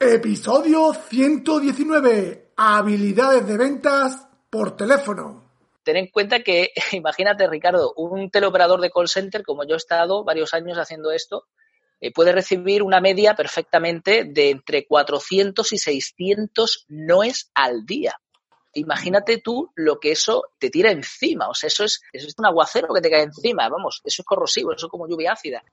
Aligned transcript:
Episodio 0.00 0.92
119. 0.94 2.52
Habilidades 2.56 3.44
de 3.48 3.56
ventas 3.56 4.28
por 4.48 4.76
teléfono. 4.76 5.50
Ten 5.82 5.96
en 5.96 6.06
cuenta 6.06 6.44
que, 6.44 6.70
imagínate, 6.92 7.48
Ricardo, 7.48 7.94
un 7.96 8.30
teleoperador 8.30 8.80
de 8.80 8.90
call 8.90 9.08
center, 9.08 9.42
como 9.42 9.66
yo 9.66 9.74
he 9.74 9.76
estado 9.76 10.22
varios 10.22 10.54
años 10.54 10.78
haciendo 10.78 11.10
esto, 11.10 11.46
eh, 12.00 12.12
puede 12.12 12.30
recibir 12.30 12.84
una 12.84 13.00
media 13.00 13.34
perfectamente 13.34 14.22
de 14.22 14.50
entre 14.50 14.86
400 14.86 15.72
y 15.72 15.78
600 15.78 16.86
noes 16.86 17.50
al 17.52 17.84
día. 17.84 18.20
Imagínate 18.74 19.38
tú 19.38 19.72
lo 19.74 19.98
que 19.98 20.12
eso 20.12 20.44
te 20.60 20.70
tira 20.70 20.92
encima. 20.92 21.48
O 21.48 21.54
sea, 21.54 21.66
eso 21.66 21.82
es, 21.82 22.02
eso 22.12 22.28
es 22.28 22.34
un 22.38 22.46
aguacero 22.46 22.94
que 22.94 23.00
te 23.00 23.10
cae 23.10 23.22
encima. 23.22 23.68
Vamos, 23.68 24.00
eso 24.04 24.22
es 24.22 24.26
corrosivo, 24.26 24.72
eso 24.72 24.86
es 24.86 24.90
como 24.92 25.08
lluvia 25.08 25.32
ácida. 25.32 25.64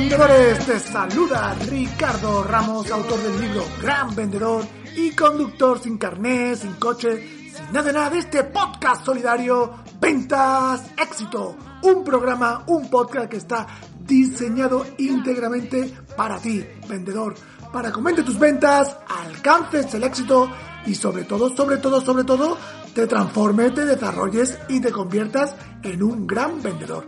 Vendedores, 0.00 0.66
te 0.66 0.78
saluda 0.78 1.54
Ricardo 1.68 2.42
Ramos, 2.42 2.90
autor 2.90 3.20
del 3.20 3.40
libro 3.40 3.64
Gran 3.80 4.14
Vendedor 4.14 4.64
y 4.96 5.10
conductor 5.10 5.80
sin 5.80 5.98
carné, 5.98 6.56
sin 6.56 6.72
coche, 6.74 7.39
nada 7.72 7.82
de 7.82 7.92
nada 7.92 8.10
de 8.10 8.18
este 8.18 8.44
podcast 8.44 9.04
solidario. 9.04 9.74
Ventas 10.00 10.82
Éxito, 10.96 11.56
un 11.82 12.04
programa, 12.04 12.64
un 12.66 12.88
podcast 12.88 13.28
que 13.28 13.36
está 13.36 13.66
diseñado 14.06 14.86
íntegramente 14.98 15.92
para 16.16 16.38
ti, 16.38 16.64
vendedor, 16.88 17.34
para 17.72 17.90
que 17.90 17.96
aumente 17.96 18.22
tus 18.22 18.38
ventas, 18.38 18.96
alcances 19.08 19.92
el 19.94 20.04
éxito 20.04 20.50
y 20.86 20.94
sobre 20.94 21.24
todo, 21.24 21.54
sobre 21.54 21.76
todo, 21.76 22.00
sobre 22.00 22.24
todo, 22.24 22.56
te 22.94 23.06
transformes, 23.06 23.74
te 23.74 23.84
desarrolles 23.84 24.58
y 24.68 24.80
te 24.80 24.90
conviertas 24.90 25.54
en 25.82 26.02
un 26.02 26.26
gran 26.26 26.62
vendedor. 26.62 27.06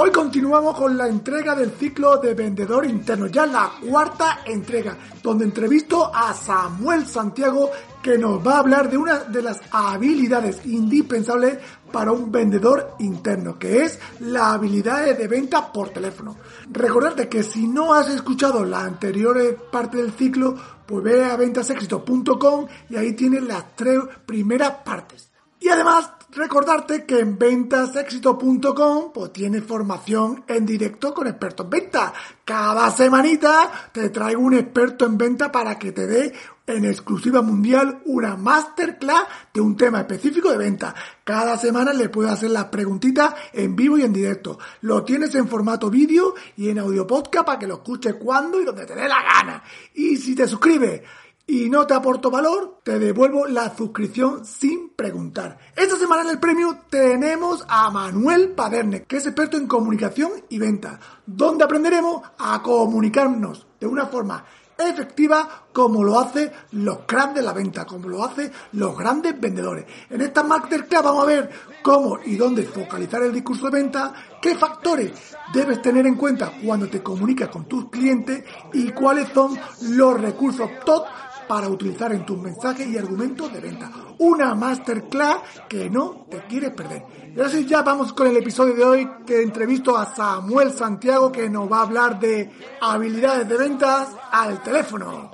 Hoy 0.00 0.12
continuamos 0.12 0.76
con 0.76 0.96
la 0.96 1.08
entrega 1.08 1.56
del 1.56 1.72
ciclo 1.72 2.18
de 2.18 2.32
vendedor 2.32 2.86
interno, 2.86 3.26
ya 3.26 3.46
la 3.46 3.68
cuarta 3.84 4.42
entrega, 4.44 4.96
donde 5.20 5.44
entrevisto 5.44 6.14
a 6.14 6.32
Samuel 6.34 7.04
Santiago 7.04 7.72
que 8.00 8.16
nos 8.16 8.46
va 8.46 8.54
a 8.54 8.58
hablar 8.60 8.88
de 8.88 8.96
una 8.96 9.24
de 9.24 9.42
las 9.42 9.60
habilidades 9.72 10.64
indispensables 10.66 11.58
para 11.90 12.12
un 12.12 12.30
vendedor 12.30 12.94
interno, 13.00 13.58
que 13.58 13.82
es 13.82 13.98
la 14.20 14.52
habilidad 14.52 15.16
de 15.16 15.26
venta 15.26 15.72
por 15.72 15.88
teléfono. 15.88 16.36
Recordarte 16.70 17.28
que 17.28 17.42
si 17.42 17.66
no 17.66 17.92
has 17.92 18.08
escuchado 18.08 18.64
la 18.64 18.84
anterior 18.84 19.68
parte 19.72 19.96
del 19.96 20.12
ciclo, 20.12 20.54
pues 20.86 21.02
ve 21.02 21.24
a 21.24 21.36
ventasexito.com 21.36 22.68
y 22.88 22.94
ahí 22.94 23.14
tienes 23.14 23.42
las 23.42 23.74
tres 23.74 23.98
primeras 24.24 24.74
partes. 24.84 25.28
Y 25.58 25.68
además 25.68 26.12
recordarte 26.30 27.04
que 27.04 27.20
en 27.20 27.38
ventasexito.com 27.38 29.12
pues 29.12 29.32
tienes 29.32 29.64
formación 29.64 30.44
en 30.46 30.66
directo 30.66 31.14
con 31.14 31.26
expertos 31.26 31.64
en 31.66 31.70
venta. 31.70 32.12
Cada 32.44 32.90
semanita 32.90 33.90
te 33.92 34.10
traigo 34.10 34.42
un 34.42 34.54
experto 34.54 35.06
en 35.06 35.18
venta 35.18 35.50
para 35.50 35.78
que 35.78 35.92
te 35.92 36.06
dé 36.06 36.32
en 36.66 36.84
exclusiva 36.84 37.40
mundial 37.40 38.02
una 38.04 38.36
masterclass 38.36 39.24
de 39.54 39.60
un 39.60 39.76
tema 39.76 40.00
específico 40.00 40.50
de 40.50 40.58
venta. 40.58 40.94
Cada 41.24 41.56
semana 41.56 41.92
le 41.92 42.10
puedes 42.10 42.32
hacer 42.32 42.50
las 42.50 42.66
preguntitas 42.66 43.34
en 43.52 43.74
vivo 43.74 43.96
y 43.98 44.02
en 44.02 44.12
directo. 44.12 44.58
Lo 44.82 45.02
tienes 45.02 45.34
en 45.34 45.48
formato 45.48 45.88
vídeo 45.90 46.34
y 46.56 46.68
en 46.68 46.78
audio 46.78 47.06
podcast 47.06 47.46
para 47.46 47.58
que 47.58 47.66
lo 47.66 47.74
escuches 47.74 48.14
cuando 48.14 48.60
y 48.60 48.64
donde 48.64 48.86
te 48.86 48.94
dé 48.94 49.08
la 49.08 49.22
gana. 49.22 49.62
Y 49.94 50.16
si 50.16 50.34
te 50.34 50.46
suscribes 50.46 51.02
y 51.50 51.70
no 51.70 51.86
te 51.86 51.94
aporto 51.94 52.30
valor, 52.30 52.80
te 52.84 52.98
devuelvo 52.98 53.46
la 53.46 53.74
suscripción 53.74 54.44
sin 54.44 54.90
preguntar. 54.90 55.56
Esta 55.74 55.96
semana 55.96 56.22
en 56.22 56.28
el 56.28 56.38
premio 56.38 56.80
tenemos 56.90 57.64
a 57.66 57.90
Manuel 57.90 58.50
Paderne, 58.50 59.04
que 59.04 59.16
es 59.16 59.24
experto 59.24 59.56
en 59.56 59.66
comunicación 59.66 60.30
y 60.50 60.58
venta, 60.58 61.00
donde 61.24 61.64
aprenderemos 61.64 62.20
a 62.38 62.62
comunicarnos 62.62 63.66
de 63.80 63.86
una 63.86 64.04
forma 64.06 64.44
efectiva 64.76 65.64
como 65.72 66.04
lo 66.04 66.20
hacen 66.20 66.52
los 66.72 67.06
grandes 67.06 67.36
de 67.36 67.42
la 67.42 67.52
venta, 67.52 67.86
como 67.86 68.08
lo 68.08 68.22
hacen 68.22 68.52
los 68.72 68.96
grandes 68.96 69.40
vendedores. 69.40 69.86
En 70.10 70.20
esta 70.20 70.42
masterclass 70.42 71.02
vamos 71.02 71.22
a 71.24 71.26
ver 71.26 71.50
cómo 71.82 72.18
y 72.24 72.36
dónde 72.36 72.64
focalizar 72.64 73.22
el 73.22 73.32
discurso 73.32 73.70
de 73.70 73.82
venta, 73.82 74.12
qué 74.40 74.54
factores 74.54 75.12
debes 75.52 75.80
tener 75.80 76.06
en 76.06 76.14
cuenta 76.14 76.52
cuando 76.62 76.88
te 76.88 77.02
comunicas 77.02 77.48
con 77.48 77.64
tus 77.64 77.90
clientes 77.90 78.44
y 78.72 78.90
cuáles 78.90 79.30
son 79.30 79.58
los 79.82 80.20
recursos 80.20 80.68
top 80.84 81.06
para 81.48 81.68
utilizar 81.68 82.12
en 82.12 82.26
tus 82.26 82.38
mensajes 82.38 82.86
y 82.86 82.98
argumentos 82.98 83.52
de 83.52 83.60
venta. 83.60 83.90
Una 84.18 84.54
masterclass 84.54 85.38
que 85.68 85.88
no 85.88 86.26
te 86.30 86.42
quieres 86.46 86.70
perder. 86.72 87.02
Y 87.34 87.40
así 87.40 87.64
ya 87.64 87.82
vamos 87.82 88.12
con 88.12 88.26
el 88.26 88.36
episodio 88.36 88.74
de 88.74 88.84
hoy 88.84 89.10
que 89.26 89.42
entrevisto 89.42 89.96
a 89.96 90.14
Samuel 90.14 90.72
Santiago 90.72 91.32
que 91.32 91.48
nos 91.48 91.70
va 91.70 91.78
a 91.78 91.82
hablar 91.82 92.20
de 92.20 92.50
habilidades 92.80 93.48
de 93.48 93.56
ventas 93.56 94.08
al 94.30 94.62
teléfono. 94.62 95.30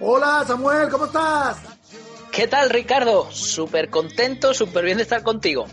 Hola 0.00 0.44
Samuel, 0.46 0.88
¿cómo 0.88 1.04
estás? 1.06 1.58
¿Qué 2.32 2.46
tal, 2.46 2.70
Ricardo? 2.70 3.30
Súper 3.30 3.90
contento, 3.90 4.52
súper 4.52 4.84
bien 4.84 4.98
de 4.98 5.04
estar 5.04 5.22
contigo. 5.22 5.66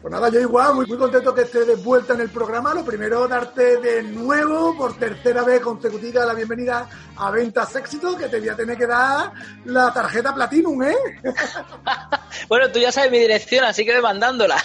Pues 0.00 0.12
nada, 0.12 0.30
yo 0.30 0.40
igual, 0.40 0.74
muy, 0.74 0.86
muy 0.86 0.96
contento 0.96 1.34
que 1.34 1.42
estés 1.42 1.66
de 1.66 1.74
vuelta 1.74 2.14
en 2.14 2.22
el 2.22 2.30
programa. 2.30 2.72
Lo 2.72 2.82
primero, 2.82 3.28
darte 3.28 3.76
de 3.76 4.02
nuevo, 4.02 4.74
por 4.74 4.96
tercera 4.96 5.42
vez 5.42 5.60
consecutiva, 5.60 6.24
la 6.24 6.32
bienvenida 6.32 6.88
a 7.16 7.30
Ventas 7.30 7.76
Éxito, 7.76 8.16
que 8.16 8.28
te 8.28 8.40
voy 8.40 8.48
a 8.48 8.56
tener 8.56 8.78
que 8.78 8.86
dar 8.86 9.30
la 9.66 9.92
tarjeta 9.92 10.34
Platinum, 10.34 10.82
¿eh? 10.84 10.96
bueno, 12.48 12.72
tú 12.72 12.78
ya 12.78 12.90
sabes 12.90 13.10
mi 13.10 13.18
dirección, 13.18 13.64
así 13.64 13.84
que 13.84 13.92
ve 13.92 14.00
mandándola. 14.00 14.56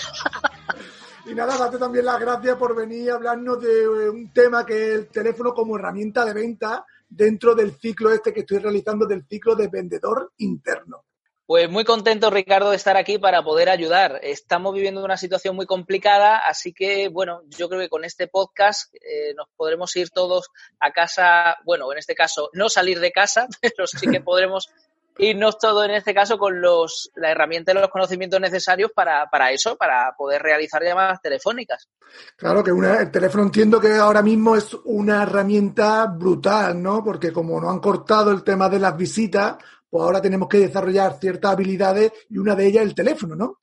Y 1.26 1.36
nada, 1.36 1.58
date 1.58 1.80
también 1.80 2.06
las 2.06 2.20
gracias 2.20 2.56
por 2.56 2.74
venir 2.74 3.12
a 3.12 3.16
hablarnos 3.16 3.60
de 3.60 3.90
un 3.90 4.32
tema 4.32 4.66
que 4.66 4.74
es 4.74 4.96
el 5.00 5.08
teléfono 5.08 5.54
como 5.54 5.76
herramienta 5.76 6.24
de 6.24 6.34
venta 6.34 6.86
dentro 7.10 7.56
del 7.56 7.76
ciclo 7.78 8.12
este 8.12 8.32
que 8.32 8.42
estoy 8.42 8.60
realizando 8.60 9.06
del 9.06 9.26
ciclo 9.28 9.56
de 9.56 9.68
vendedor 9.68 10.32
interno. 10.38 11.05
Pues 11.48 11.70
muy 11.70 11.84
contento, 11.84 12.32
Ricardo, 12.32 12.72
de 12.72 12.76
estar 12.76 12.98
aquí 12.98 13.20
para 13.20 13.44
poder 13.44 13.70
ayudar. 13.70 14.20
Estamos 14.24 14.74
viviendo 14.74 15.06
una 15.06 15.16
situación 15.16 15.56
muy 15.56 15.68
complicada, 15.68 16.40
así 16.40 16.74
que, 16.74 17.08
bueno, 17.08 17.44
yo 17.50 17.70
creo 17.70 17.82
que 17.82 17.90
con 17.90 18.04
este 18.04 18.28
podcast 18.28 18.92
eh, 18.96 19.36
nos 19.36 19.48
podremos 19.56 19.96
ir 19.96 20.10
todos 20.10 20.50
a 20.80 20.92
casa, 20.92 21.58
bueno, 21.64 21.92
en 21.92 22.00
este 22.00 22.16
caso, 22.16 22.50
no 22.54 22.68
salir 22.68 23.00
de 23.00 23.12
casa, 23.12 23.48
pero 23.62 23.86
sí 23.86 24.08
que 24.08 24.22
podremos 24.22 24.70
irnos 25.18 25.58
todos 25.58 25.86
en 25.86 25.92
este 25.92 26.14
caso 26.14 26.38
con 26.38 26.62
los, 26.62 27.12
la 27.16 27.32
herramienta 27.32 27.72
y 27.72 27.76
los 27.76 27.90
conocimientos 27.90 28.42
necesarios 28.42 28.92
para, 28.94 29.30
para 29.30 29.52
eso, 29.52 29.78
para 29.78 30.14
poder 30.18 30.42
realizar 30.42 30.84
llamadas 30.84 31.22
telefónicas. 31.22 31.88
Claro 32.36 32.64
que 32.64 32.72
una, 32.72 33.00
el 33.02 33.12
teléfono 33.12 33.44
entiendo 33.44 33.80
que 33.80 33.94
ahora 33.94 34.22
mismo 34.22 34.56
es 34.56 34.74
una 34.86 35.24
herramienta 35.24 36.06
brutal, 36.08 36.82
¿no? 36.82 37.04
Porque 37.04 37.32
como 37.32 37.62
no 37.62 37.70
han 37.70 37.80
cortado 37.80 38.32
el 38.32 38.44
tema 38.44 38.68
de 38.68 38.80
las 38.80 38.98
visitas, 38.98 39.56
pues 39.90 40.04
ahora 40.04 40.22
tenemos 40.22 40.48
que 40.50 40.60
desarrollar 40.60 41.20
ciertas 41.20 41.52
habilidades 41.52 42.12
y 42.30 42.38
una 42.38 42.56
de 42.56 42.68
ellas 42.68 42.84
el 42.84 42.96
teléfono, 42.96 43.36
¿no? 43.36 43.60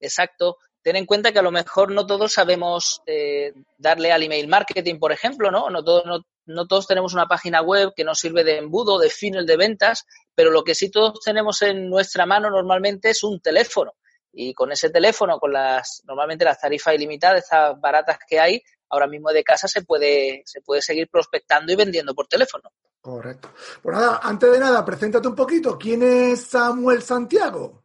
Exacto. 0.00 0.58
Ten 0.82 0.96
en 0.96 1.06
cuenta 1.06 1.32
que 1.32 1.38
a 1.38 1.42
lo 1.42 1.50
mejor 1.50 1.90
no 1.90 2.06
todos 2.06 2.32
sabemos 2.32 3.02
eh, 3.06 3.52
darle 3.76 4.12
al 4.12 4.22
email 4.22 4.48
marketing, 4.48 4.98
por 4.98 5.12
ejemplo, 5.12 5.50
¿no? 5.50 5.68
No 5.70 5.82
todos, 5.82 6.06
no, 6.06 6.20
no 6.46 6.66
todos 6.66 6.86
tenemos 6.86 7.12
una 7.14 7.26
página 7.26 7.60
web 7.62 7.92
que 7.94 8.04
nos 8.04 8.18
sirve 8.20 8.44
de 8.44 8.58
embudo, 8.58 8.98
de 8.98 9.10
funnel 9.10 9.44
de 9.44 9.56
ventas, 9.56 10.06
pero 10.34 10.50
lo 10.50 10.62
que 10.62 10.74
sí 10.74 10.90
todos 10.90 11.20
tenemos 11.24 11.62
en 11.62 11.88
nuestra 11.90 12.26
mano 12.26 12.48
normalmente 12.48 13.10
es 13.10 13.22
un 13.24 13.40
teléfono. 13.40 13.94
Y 14.32 14.54
con 14.54 14.70
ese 14.72 14.88
teléfono, 14.90 15.38
con 15.38 15.52
las 15.52 16.02
normalmente 16.06 16.44
las 16.44 16.60
tarifas 16.60 16.94
ilimitadas, 16.94 17.42
estas 17.42 17.78
baratas 17.80 18.18
que 18.26 18.38
hay, 18.38 18.62
ahora 18.88 19.06
mismo 19.06 19.30
de 19.30 19.44
casa 19.44 19.68
se 19.68 19.82
puede, 19.82 20.42
se 20.46 20.60
puede 20.60 20.80
seguir 20.80 21.08
prospectando 21.10 21.72
y 21.72 21.76
vendiendo 21.76 22.14
por 22.14 22.28
teléfono. 22.28 22.70
Correcto. 23.00 23.50
Pues 23.82 23.96
nada, 23.96 24.20
antes 24.22 24.50
de 24.50 24.58
nada, 24.58 24.84
preséntate 24.84 25.28
un 25.28 25.34
poquito. 25.34 25.78
¿Quién 25.78 26.02
es 26.02 26.46
Samuel 26.46 27.02
Santiago? 27.02 27.84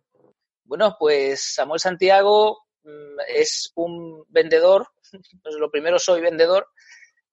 Bueno, 0.64 0.96
pues 0.98 1.54
Samuel 1.54 1.80
Santiago 1.80 2.66
mm, 2.84 3.20
es 3.28 3.72
un 3.76 4.26
vendedor, 4.30 4.88
pues 5.44 5.56
lo 5.56 5.70
primero 5.70 6.00
soy 6.00 6.22
vendedor, 6.22 6.68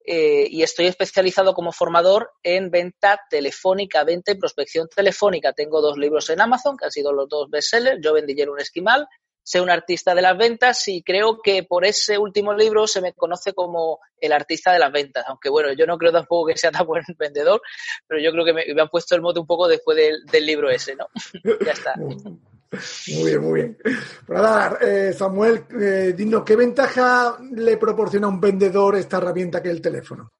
eh, 0.03 0.47
y 0.49 0.63
estoy 0.63 0.87
especializado 0.87 1.53
como 1.53 1.71
formador 1.71 2.31
en 2.41 2.71
venta 2.71 3.19
telefónica, 3.29 4.03
venta 4.03 4.31
y 4.31 4.35
prospección 4.35 4.87
telefónica. 4.87 5.53
Tengo 5.53 5.81
dos 5.81 5.97
libros 5.97 6.29
en 6.29 6.41
Amazon, 6.41 6.75
que 6.75 6.85
han 6.85 6.91
sido 6.91 7.13
los 7.13 7.29
dos 7.29 7.49
bestsellers, 7.49 7.99
Yo 8.01 8.13
vendí 8.13 8.41
un 8.43 8.59
esquimal, 8.59 9.07
sé 9.43 9.61
un 9.61 9.69
artista 9.69 10.13
de 10.13 10.21
las 10.21 10.37
ventas 10.37 10.87
y 10.87 11.01
creo 11.03 11.39
que 11.41 11.63
por 11.63 11.85
ese 11.85 12.17
último 12.17 12.53
libro 12.53 12.87
se 12.87 13.01
me 13.01 13.13
conoce 13.13 13.53
como 13.53 13.99
el 14.19 14.33
artista 14.33 14.71
de 14.71 14.79
las 14.79 14.91
ventas, 14.91 15.25
aunque 15.27 15.49
bueno, 15.49 15.73
yo 15.73 15.85
no 15.85 15.97
creo 15.97 16.11
tampoco 16.11 16.47
que 16.47 16.57
sea 16.57 16.71
tan 16.71 16.85
buen 16.85 17.03
vendedor, 17.19 17.61
pero 18.07 18.21
yo 18.21 18.31
creo 18.31 18.45
que 18.45 18.53
me, 18.53 18.81
han 18.81 18.89
puesto 18.89 19.15
el 19.15 19.21
mote 19.21 19.39
un 19.39 19.47
poco 19.47 19.67
después 19.67 19.97
del, 19.97 20.45
libro 20.45 20.69
ese, 20.69 20.95
¿no? 20.95 21.07
ya 21.65 21.71
está. 21.71 21.95
Muy 21.97 23.29
bien, 23.29 23.41
muy 23.41 23.53
bien. 23.61 23.77
Pues 24.25 24.41
nada, 24.41 24.77
eh, 24.81 25.13
Samuel, 25.13 25.65
eh, 25.79 26.13
dinos, 26.15 26.43
¿qué 26.45 26.55
ventaja 26.55 27.37
le 27.51 27.77
proporciona 27.77 28.27
a 28.27 28.29
un 28.29 28.39
vendedor 28.39 28.95
esta 28.95 29.17
herramienta 29.17 29.61
que 29.61 29.69
es 29.69 29.75
el 29.75 29.81
teléfono? 29.81 30.31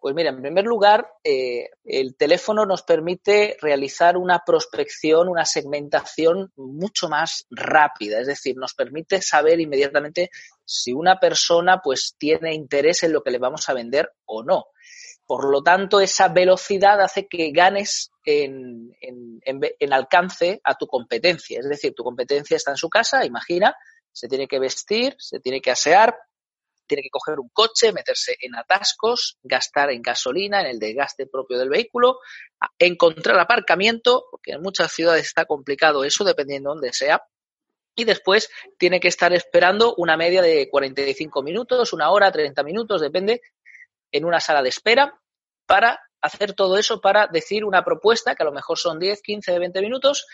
Pues 0.00 0.14
mira, 0.14 0.30
en 0.30 0.40
primer 0.40 0.64
lugar, 0.64 1.06
eh, 1.24 1.70
el 1.84 2.16
teléfono 2.16 2.66
nos 2.66 2.82
permite 2.82 3.56
realizar 3.60 4.16
una 4.16 4.42
prospección, 4.44 5.28
una 5.28 5.44
segmentación 5.44 6.52
mucho 6.56 7.08
más 7.08 7.46
rápida, 7.50 8.20
es 8.20 8.26
decir, 8.26 8.56
nos 8.56 8.74
permite 8.74 9.22
saber 9.22 9.60
inmediatamente 9.60 10.30
si 10.64 10.92
una 10.92 11.18
persona 11.18 11.80
pues 11.82 12.14
tiene 12.18 12.54
interés 12.54 13.02
en 13.02 13.12
lo 13.12 13.22
que 13.22 13.30
le 13.30 13.38
vamos 13.38 13.68
a 13.68 13.74
vender 13.74 14.12
o 14.26 14.42
no. 14.42 14.66
Por 15.26 15.50
lo 15.50 15.62
tanto, 15.62 16.00
esa 16.00 16.28
velocidad 16.28 17.00
hace 17.00 17.26
que 17.26 17.52
ganes 17.52 18.10
en, 18.24 18.92
alcance 19.90 20.60
a 20.64 20.74
tu 20.74 20.86
competencia. 20.86 21.60
Es 21.60 21.68
decir, 21.68 21.94
tu 21.94 22.04
competencia 22.04 22.56
está 22.56 22.72
en 22.72 22.76
su 22.76 22.90
casa, 22.90 23.24
imagina, 23.24 23.74
se 24.12 24.28
tiene 24.28 24.46
que 24.46 24.58
vestir, 24.58 25.14
se 25.18 25.40
tiene 25.40 25.60
que 25.60 25.70
asear, 25.70 26.14
tiene 26.92 27.02
que 27.02 27.08
coger 27.08 27.40
un 27.40 27.48
coche, 27.48 27.90
meterse 27.90 28.36
en 28.38 28.54
atascos, 28.54 29.38
gastar 29.42 29.90
en 29.92 30.02
gasolina, 30.02 30.60
en 30.60 30.66
el 30.66 30.78
desgaste 30.78 31.26
propio 31.26 31.58
del 31.58 31.70
vehículo, 31.70 32.18
encontrar 32.78 33.38
aparcamiento, 33.38 34.26
porque 34.30 34.52
en 34.52 34.60
muchas 34.60 34.92
ciudades 34.92 35.24
está 35.24 35.46
complicado 35.46 36.04
eso, 36.04 36.22
dependiendo 36.22 36.68
de 36.68 36.74
dónde 36.74 36.92
sea, 36.92 37.22
y 37.96 38.04
después 38.04 38.50
tiene 38.76 39.00
que 39.00 39.08
estar 39.08 39.32
esperando 39.32 39.94
una 39.96 40.18
media 40.18 40.42
de 40.42 40.68
45 40.68 41.42
minutos, 41.42 41.94
una 41.94 42.10
hora, 42.10 42.30
30 42.30 42.62
minutos, 42.62 43.00
depende, 43.00 43.40
en 44.10 44.26
una 44.26 44.40
sala 44.40 44.62
de 44.62 44.68
espera 44.68 45.18
para 45.64 45.98
hacer 46.20 46.52
todo 46.52 46.76
eso, 46.76 47.00
para 47.00 47.26
decir 47.26 47.64
una 47.64 47.82
propuesta, 47.86 48.34
que 48.34 48.42
a 48.42 48.46
lo 48.46 48.52
mejor 48.52 48.76
son 48.76 48.98
10, 48.98 49.22
15, 49.22 49.58
20 49.58 49.80
minutos, 49.80 50.26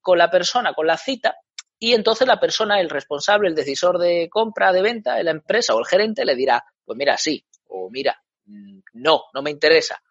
con 0.00 0.16
la 0.16 0.30
persona, 0.30 0.74
con 0.74 0.86
la 0.86 0.96
cita, 0.96 1.34
y 1.78 1.94
entonces 1.94 2.26
la 2.26 2.40
persona, 2.40 2.80
el 2.80 2.90
responsable, 2.90 3.48
el 3.48 3.54
decisor 3.54 3.98
de 3.98 4.28
compra, 4.28 4.72
de 4.72 4.82
venta, 4.82 5.14
de 5.14 5.24
la 5.24 5.30
empresa 5.30 5.74
o 5.74 5.78
el 5.78 5.86
gerente 5.86 6.24
le 6.24 6.34
dirá, 6.34 6.64
pues 6.84 6.96
mira, 6.98 7.16
sí, 7.16 7.44
o 7.68 7.88
mira, 7.90 8.20
mm, 8.46 8.80
no, 8.94 9.24
no 9.32 9.42
me 9.42 9.50
interesa. 9.50 10.02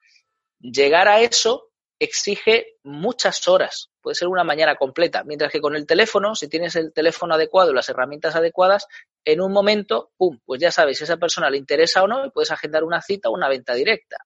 Llegar 0.60 1.08
a 1.08 1.20
eso 1.22 1.72
exige 2.00 2.78
muchas 2.84 3.48
horas, 3.48 3.92
puede 4.02 4.16
ser 4.16 4.28
una 4.28 4.44
mañana 4.44 4.76
completa, 4.76 5.24
mientras 5.24 5.52
que 5.52 5.60
con 5.60 5.76
el 5.76 5.86
teléfono, 5.86 6.36
si 6.36 6.48
tienes 6.48 6.76
el 6.76 6.94
teléfono 6.94 7.34
adecuado, 7.34 7.74
las 7.74 7.90
herramientas 7.90 8.36
adecuadas, 8.36 8.88
en 9.26 9.42
un 9.42 9.52
momento, 9.52 10.12
pum, 10.16 10.40
pues 10.46 10.62
ya 10.62 10.72
sabes 10.72 10.98
si 10.98 11.04
a 11.04 11.06
esa 11.06 11.18
persona 11.18 11.50
le 11.50 11.58
interesa 11.58 12.04
o 12.04 12.08
no 12.08 12.26
y 12.26 12.30
puedes 12.30 12.52
agendar 12.52 12.84
una 12.84 13.02
cita 13.02 13.30
o 13.30 13.34
una 13.34 13.50
venta 13.50 13.74
directa. 13.74 14.18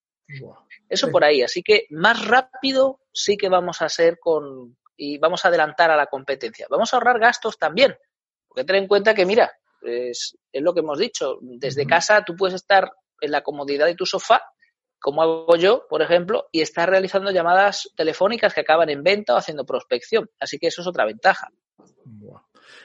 Eso 0.88 1.10
por 1.10 1.24
ahí. 1.24 1.42
Así 1.42 1.64
que 1.64 1.88
más 1.90 2.26
rápido 2.26 3.00
sí 3.12 3.38
que 3.38 3.50
vamos 3.50 3.82
a 3.82 3.90
ser 3.90 4.20
con 4.20 4.78
y 5.04 5.18
vamos 5.18 5.44
a 5.44 5.48
adelantar 5.48 5.90
a 5.90 5.98
la 5.98 6.06
competencia. 6.06 6.68
Vamos 6.70 6.94
a 6.94 6.98
ahorrar 6.98 7.18
gastos 7.18 7.58
también. 7.58 7.98
Porque 8.48 8.64
ten 8.64 8.76
en 8.76 8.88
cuenta 8.88 9.16
que, 9.16 9.26
mira, 9.26 9.52
es, 9.82 10.38
es 10.52 10.62
lo 10.62 10.76
que 10.76 10.82
hemos 10.82 11.00
dicho. 11.00 11.40
Desde 11.42 11.88
casa 11.88 12.24
tú 12.24 12.36
puedes 12.36 12.54
estar 12.54 12.92
en 13.20 13.32
la 13.32 13.42
comodidad 13.42 13.88
de 13.88 13.96
tu 13.96 14.06
sofá, 14.06 14.44
como 15.00 15.24
hago 15.24 15.56
yo, 15.56 15.88
por 15.90 16.04
ejemplo, 16.04 16.50
y 16.52 16.62
estar 16.62 16.88
realizando 16.88 17.32
llamadas 17.32 17.90
telefónicas 17.96 18.54
que 18.54 18.62
acaban 18.62 18.92
en 18.92 19.02
venta 19.02 19.34
o 19.34 19.38
haciendo 19.38 19.66
prospección. 19.66 20.30
Así 20.40 20.60
que 20.60 20.68
eso 20.68 20.82
es 20.82 20.88
otra 20.88 21.06
ventaja. 21.06 21.48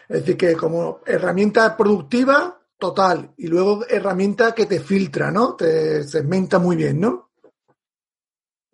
Es 0.09 0.21
decir, 0.21 0.39
que 0.39 0.57
como 0.57 1.03
herramienta 1.05 1.77
productiva, 1.77 2.63
total, 2.79 3.35
y 3.37 3.49
luego 3.49 3.85
herramienta 3.87 4.55
que 4.55 4.65
te 4.65 4.81
filtra, 4.81 5.31
¿no? 5.31 5.55
Te 5.55 6.03
segmenta 6.05 6.59
muy 6.59 6.77
bien, 6.77 6.99
¿no? 6.99 7.26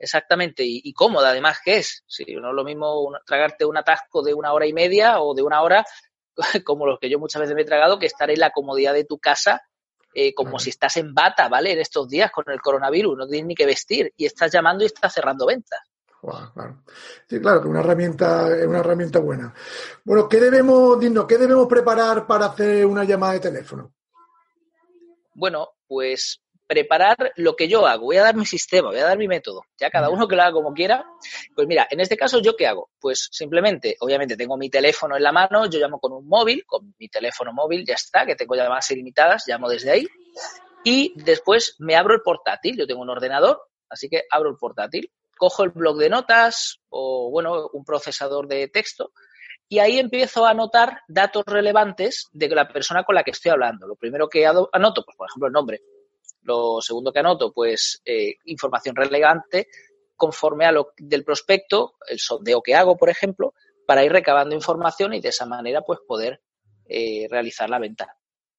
Exactamente 0.02 0.64
y, 0.66 0.92
cómoda 0.92 1.30
además 1.30 1.58
que 1.64 1.78
es. 1.78 2.02
Si 2.06 2.24
no 2.34 2.50
es 2.50 2.54
lo 2.54 2.64
mismo 2.64 3.12
tragarte 3.24 3.64
un 3.64 3.76
atasco 3.76 4.22
de 4.22 4.34
una 4.34 4.52
hora 4.52 4.66
y 4.66 4.72
media 4.72 5.20
o 5.20 5.34
de 5.34 5.42
una 5.42 5.62
hora 5.62 5.84
como 6.64 6.86
los 6.86 6.98
que 6.98 7.08
yo 7.08 7.18
muchas 7.18 7.40
veces 7.40 7.54
me 7.54 7.62
he 7.62 7.66
tragado, 7.66 7.98
que 7.98 8.06
estar 8.06 8.30
en 8.30 8.40
la 8.40 8.50
comodidad 8.50 8.92
de 8.94 9.04
tu 9.04 9.18
casa 9.18 9.62
eh, 10.14 10.34
como 10.34 10.58
si 10.58 10.68
estás 10.68 10.98
en 10.98 11.14
bata, 11.14 11.48
¿vale? 11.48 11.72
En 11.72 11.80
estos 11.80 12.06
días 12.06 12.30
con 12.30 12.44
el 12.48 12.60
coronavirus, 12.60 13.16
no 13.16 13.26
tienes 13.26 13.46
ni 13.46 13.54
que 13.54 13.64
vestir 13.64 14.12
y 14.16 14.26
estás 14.26 14.52
llamando 14.52 14.84
y 14.84 14.88
estás 14.88 15.14
cerrando 15.14 15.46
ventas. 15.46 15.80
claro. 16.20 16.82
Sí, 17.26 17.40
claro, 17.40 17.62
que 17.62 17.68
una 17.68 17.80
herramienta 17.80 18.54
es 18.54 18.66
una 18.66 18.80
herramienta 18.80 19.20
buena. 19.20 19.54
Bueno, 20.04 20.28
¿qué 20.28 20.38
debemos, 20.38 21.00
dinos, 21.00 21.24
qué 21.26 21.38
debemos 21.38 21.66
preparar 21.66 22.26
para 22.26 22.46
hacer 22.46 22.84
una 22.84 23.04
llamada 23.04 23.34
de 23.34 23.40
teléfono? 23.40 23.94
Bueno, 25.34 25.70
pues 25.86 26.42
preparar 26.72 27.32
lo 27.36 27.54
que 27.54 27.68
yo 27.68 27.86
hago. 27.86 28.06
Voy 28.06 28.16
a 28.16 28.22
dar 28.22 28.34
mi 28.34 28.46
sistema, 28.46 28.88
voy 28.88 28.98
a 28.98 29.04
dar 29.04 29.18
mi 29.18 29.28
método. 29.28 29.66
Ya 29.78 29.90
cada 29.90 30.08
uno 30.08 30.26
que 30.26 30.36
lo 30.36 30.42
haga 30.42 30.52
como 30.52 30.72
quiera. 30.72 31.04
Pues 31.54 31.68
mira, 31.68 31.86
en 31.90 32.00
este 32.00 32.16
caso, 32.16 32.40
¿yo 32.40 32.56
qué 32.56 32.66
hago? 32.66 32.88
Pues 32.98 33.28
simplemente, 33.30 33.96
obviamente, 34.00 34.38
tengo 34.38 34.56
mi 34.56 34.70
teléfono 34.70 35.14
en 35.14 35.22
la 35.22 35.32
mano, 35.32 35.66
yo 35.66 35.78
llamo 35.78 36.00
con 36.00 36.12
un 36.12 36.26
móvil, 36.26 36.64
con 36.64 36.94
mi 36.98 37.08
teléfono 37.08 37.52
móvil, 37.52 37.84
ya 37.86 37.92
está, 37.92 38.24
que 38.24 38.36
tengo 38.36 38.54
llamadas 38.54 38.90
ilimitadas, 38.90 39.44
llamo 39.46 39.68
desde 39.68 39.90
ahí. 39.90 40.08
Y 40.82 41.12
después 41.22 41.76
me 41.78 41.94
abro 41.94 42.14
el 42.14 42.22
portátil. 42.22 42.78
Yo 42.78 42.86
tengo 42.86 43.02
un 43.02 43.10
ordenador, 43.10 43.60
así 43.90 44.08
que 44.08 44.22
abro 44.30 44.48
el 44.48 44.56
portátil, 44.56 45.12
cojo 45.36 45.64
el 45.64 45.70
blog 45.70 45.98
de 45.98 46.08
notas 46.08 46.80
o, 46.88 47.30
bueno, 47.30 47.68
un 47.74 47.84
procesador 47.84 48.48
de 48.48 48.68
texto 48.68 49.12
y 49.72 49.78
ahí 49.78 49.98
empiezo 49.98 50.44
a 50.44 50.50
anotar 50.50 51.00
datos 51.08 51.44
relevantes 51.46 52.28
de 52.30 52.46
la 52.48 52.68
persona 52.68 53.04
con 53.04 53.14
la 53.14 53.24
que 53.24 53.30
estoy 53.30 53.52
hablando. 53.52 53.86
Lo 53.86 53.96
primero 53.96 54.28
que 54.28 54.46
anoto, 54.46 55.02
pues 55.02 55.16
por 55.16 55.28
ejemplo, 55.28 55.46
el 55.46 55.52
nombre. 55.54 55.80
Lo 56.42 56.80
segundo 56.80 57.12
que 57.12 57.20
anoto, 57.20 57.52
pues 57.52 58.00
eh, 58.04 58.34
información 58.44 58.96
relevante 58.96 59.68
conforme 60.16 60.66
a 60.66 60.72
lo 60.72 60.92
del 60.98 61.24
prospecto, 61.24 61.94
el 62.08 62.18
sondeo 62.18 62.62
que 62.62 62.74
hago, 62.74 62.96
por 62.96 63.08
ejemplo, 63.08 63.54
para 63.86 64.04
ir 64.04 64.12
recabando 64.12 64.54
información 64.54 65.14
y 65.14 65.20
de 65.20 65.30
esa 65.30 65.46
manera 65.46 65.82
pues 65.82 66.00
poder 66.06 66.40
eh, 66.86 67.26
realizar 67.28 67.68
la 67.68 67.78
venta. 67.78 68.16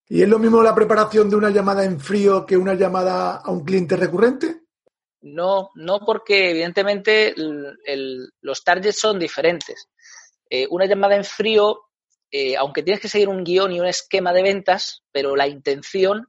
¿Y 0.09 0.21
es 0.21 0.27
lo 0.27 0.39
mismo 0.39 0.61
la 0.61 0.75
preparación 0.75 1.29
de 1.29 1.37
una 1.37 1.49
llamada 1.49 1.85
en 1.85 1.99
frío 1.99 2.45
que 2.45 2.57
una 2.57 2.73
llamada 2.73 3.37
a 3.37 3.51
un 3.51 3.63
cliente 3.63 3.95
recurrente? 3.95 4.61
No, 5.21 5.69
no 5.75 5.99
porque 6.05 6.51
evidentemente 6.51 7.33
los 7.37 8.63
targets 8.63 8.99
son 8.99 9.17
diferentes. 9.17 9.87
Eh, 10.49 10.67
una 10.69 10.85
llamada 10.85 11.15
en 11.15 11.23
frío, 11.23 11.79
aunque 12.59 12.83
tienes 12.83 13.01
que 13.01 13.07
seguir 13.07 13.29
un 13.29 13.43
guion 13.43 13.71
y 13.71 13.79
un 13.79 13.85
esquema 13.85 14.33
de 14.33 14.43
ventas, 14.43 15.03
pero 15.13 15.37
la 15.37 15.47
intención 15.47 16.27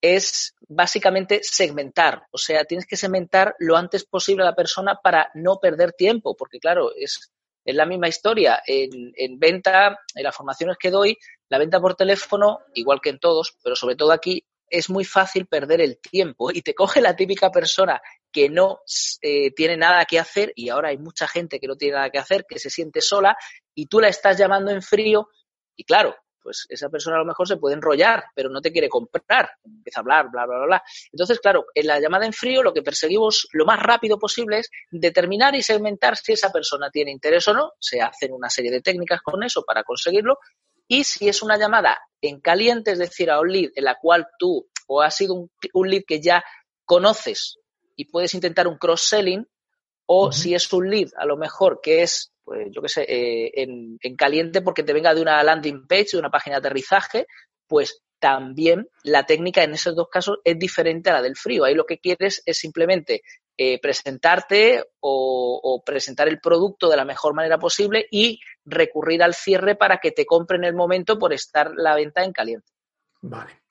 es 0.00 0.54
básicamente 0.68 1.40
segmentar. 1.42 2.26
O 2.30 2.38
sea, 2.38 2.64
tienes 2.64 2.86
que 2.86 2.96
segmentar 2.96 3.54
lo 3.58 3.76
antes 3.76 4.04
posible 4.04 4.42
a 4.42 4.46
la 4.46 4.54
persona 4.54 5.00
para 5.02 5.30
no 5.34 5.56
perder 5.56 5.92
tiempo, 5.92 6.36
porque 6.36 6.58
claro, 6.58 6.90
es, 6.94 7.32
la 7.64 7.86
misma 7.86 8.08
historia. 8.08 8.62
En, 8.66 9.12
en, 9.16 9.38
venta, 9.38 9.98
en 10.14 10.22
las 10.22 10.36
formaciones 10.36 10.76
que 10.78 10.90
doy, 10.90 11.18
la 11.48 11.58
venta 11.58 11.80
por 11.80 11.94
teléfono, 11.94 12.60
igual 12.74 13.00
que 13.00 13.10
en 13.10 13.18
todos, 13.18 13.56
pero 13.62 13.74
sobre 13.74 13.96
todo 13.96 14.12
aquí, 14.12 14.44
es 14.68 14.90
muy 14.90 15.04
fácil 15.04 15.46
perder 15.46 15.80
el 15.80 15.98
tiempo 15.98 16.50
y 16.50 16.62
te 16.62 16.74
coge 16.74 17.00
la 17.00 17.14
típica 17.14 17.50
persona 17.50 18.00
que 18.32 18.48
no 18.48 18.80
eh, 19.22 19.52
tiene 19.52 19.76
nada 19.76 20.04
que 20.04 20.18
hacer 20.18 20.52
y 20.56 20.68
ahora 20.68 20.88
hay 20.88 20.98
mucha 20.98 21.28
gente 21.28 21.60
que 21.60 21.68
no 21.68 21.76
tiene 21.76 21.96
nada 21.96 22.10
que 22.10 22.18
hacer, 22.18 22.44
que 22.48 22.58
se 22.58 22.70
siente 22.70 23.00
sola 23.00 23.36
y 23.74 23.86
tú 23.86 24.00
la 24.00 24.08
estás 24.08 24.36
llamando 24.36 24.70
en 24.70 24.82
frío 24.82 25.28
y 25.76 25.84
claro, 25.84 26.16
pues 26.46 26.64
esa 26.68 26.88
persona 26.88 27.16
a 27.16 27.18
lo 27.18 27.24
mejor 27.24 27.48
se 27.48 27.56
puede 27.56 27.74
enrollar, 27.74 28.26
pero 28.32 28.48
no 28.48 28.60
te 28.60 28.70
quiere 28.70 28.88
comprar, 28.88 29.50
empieza 29.64 29.98
a 29.98 30.02
hablar, 30.02 30.30
bla, 30.30 30.46
bla, 30.46 30.58
bla, 30.58 30.66
bla. 30.66 30.82
Entonces, 31.10 31.40
claro, 31.40 31.66
en 31.74 31.88
la 31.88 31.98
llamada 31.98 32.24
en 32.24 32.32
frío 32.32 32.62
lo 32.62 32.72
que 32.72 32.82
perseguimos 32.82 33.48
lo 33.50 33.66
más 33.66 33.82
rápido 33.82 34.16
posible 34.16 34.60
es 34.60 34.70
determinar 34.92 35.56
y 35.56 35.62
segmentar 35.62 36.16
si 36.16 36.34
esa 36.34 36.52
persona 36.52 36.88
tiene 36.88 37.10
interés 37.10 37.48
o 37.48 37.52
no, 37.52 37.72
se 37.80 38.00
hacen 38.00 38.32
una 38.32 38.48
serie 38.48 38.70
de 38.70 38.80
técnicas 38.80 39.22
con 39.22 39.42
eso 39.42 39.64
para 39.64 39.82
conseguirlo, 39.82 40.38
y 40.86 41.02
si 41.02 41.28
es 41.28 41.42
una 41.42 41.58
llamada 41.58 41.98
en 42.20 42.40
caliente, 42.40 42.92
es 42.92 43.00
decir, 43.00 43.28
a 43.28 43.40
un 43.40 43.50
lead 43.50 43.70
en 43.74 43.82
la 43.82 43.96
cual 44.00 44.28
tú 44.38 44.68
o 44.86 45.02
ha 45.02 45.10
sido 45.10 45.34
un, 45.34 45.50
un 45.72 45.90
lead 45.90 46.04
que 46.06 46.20
ya 46.20 46.44
conoces 46.84 47.58
y 47.96 48.04
puedes 48.04 48.34
intentar 48.34 48.68
un 48.68 48.78
cross-selling, 48.78 49.48
O 50.06 50.32
si 50.32 50.54
es 50.54 50.72
un 50.72 50.88
lead, 50.88 51.10
a 51.16 51.26
lo 51.26 51.36
mejor 51.36 51.80
que 51.82 52.02
es, 52.02 52.32
pues 52.44 52.68
yo 52.70 52.80
qué 52.80 52.88
sé, 52.88 53.02
eh, 53.02 53.50
en, 53.62 53.98
en, 54.00 54.16
caliente 54.16 54.62
porque 54.62 54.84
te 54.84 54.92
venga 54.92 55.12
de 55.12 55.20
una 55.20 55.42
landing 55.42 55.86
page, 55.86 56.10
de 56.12 56.18
una 56.18 56.30
página 56.30 56.56
de 56.56 56.60
aterrizaje, 56.60 57.26
pues 57.66 58.02
también 58.18 58.88
la 59.02 59.26
técnica 59.26 59.62
en 59.62 59.74
esos 59.74 59.94
dos 59.94 60.08
casos 60.08 60.38
es 60.44 60.58
diferente 60.58 61.10
a 61.10 61.14
la 61.14 61.22
del 61.22 61.36
frío. 61.36 61.64
Ahí 61.64 61.74
lo 61.74 61.84
que 61.84 61.98
quieres 61.98 62.42
es 62.46 62.58
simplemente 62.58 63.22
eh, 63.58 63.80
presentarte 63.80 64.84
o, 65.00 65.60
o, 65.62 65.82
presentar 65.82 66.28
el 66.28 66.40
producto 66.40 66.88
de 66.88 66.96
la 66.96 67.04
mejor 67.04 67.34
manera 67.34 67.58
posible 67.58 68.06
y 68.10 68.40
recurrir 68.64 69.22
al 69.22 69.34
cierre 69.34 69.76
para 69.76 69.98
que 69.98 70.12
te 70.12 70.26
compre 70.26 70.56
en 70.56 70.64
el 70.64 70.74
momento 70.74 71.18
por 71.18 71.32
estar 71.32 71.72
la 71.74 71.94
venta 71.94 72.22
en 72.22 72.32
caliente. 72.32 72.75
Vale. 73.28 73.62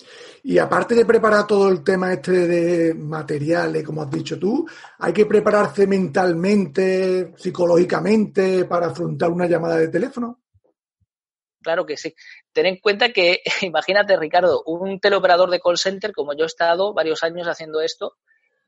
Y 0.44 0.58
aparte 0.58 0.96
de 0.96 1.06
preparar 1.06 1.48
todo 1.48 1.70
el 1.70 1.82
tema 1.84 2.12
este 2.12 2.32
de 2.32 2.94
materiales, 2.94 3.84
como 3.86 4.02
has 4.02 4.12
dicho 4.12 4.38
tú, 4.38 4.68
hay 5.00 5.14
que 5.14 5.26
prepararse 5.26 5.88
mentalmente, 5.88 7.34
psicológicamente 7.38 8.66
para 8.66 8.88
afrontar 8.88 9.32
una 9.32 9.48
llamada 9.48 9.78
de 9.78 9.88
teléfono. 9.88 10.42
Claro 11.64 11.86
que 11.86 11.96
sí. 11.96 12.14
Ten 12.52 12.66
en 12.66 12.78
cuenta 12.78 13.14
que, 13.14 13.42
imagínate, 13.62 14.18
Ricardo, 14.18 14.62
un 14.66 15.00
teleoperador 15.00 15.50
de 15.50 15.62
call 15.62 15.78
center, 15.78 16.12
como 16.12 16.34
yo 16.34 16.44
he 16.44 16.48
estado 16.48 16.94
varios 16.94 17.24
años 17.24 17.48
haciendo 17.48 17.80
esto, 17.80 18.18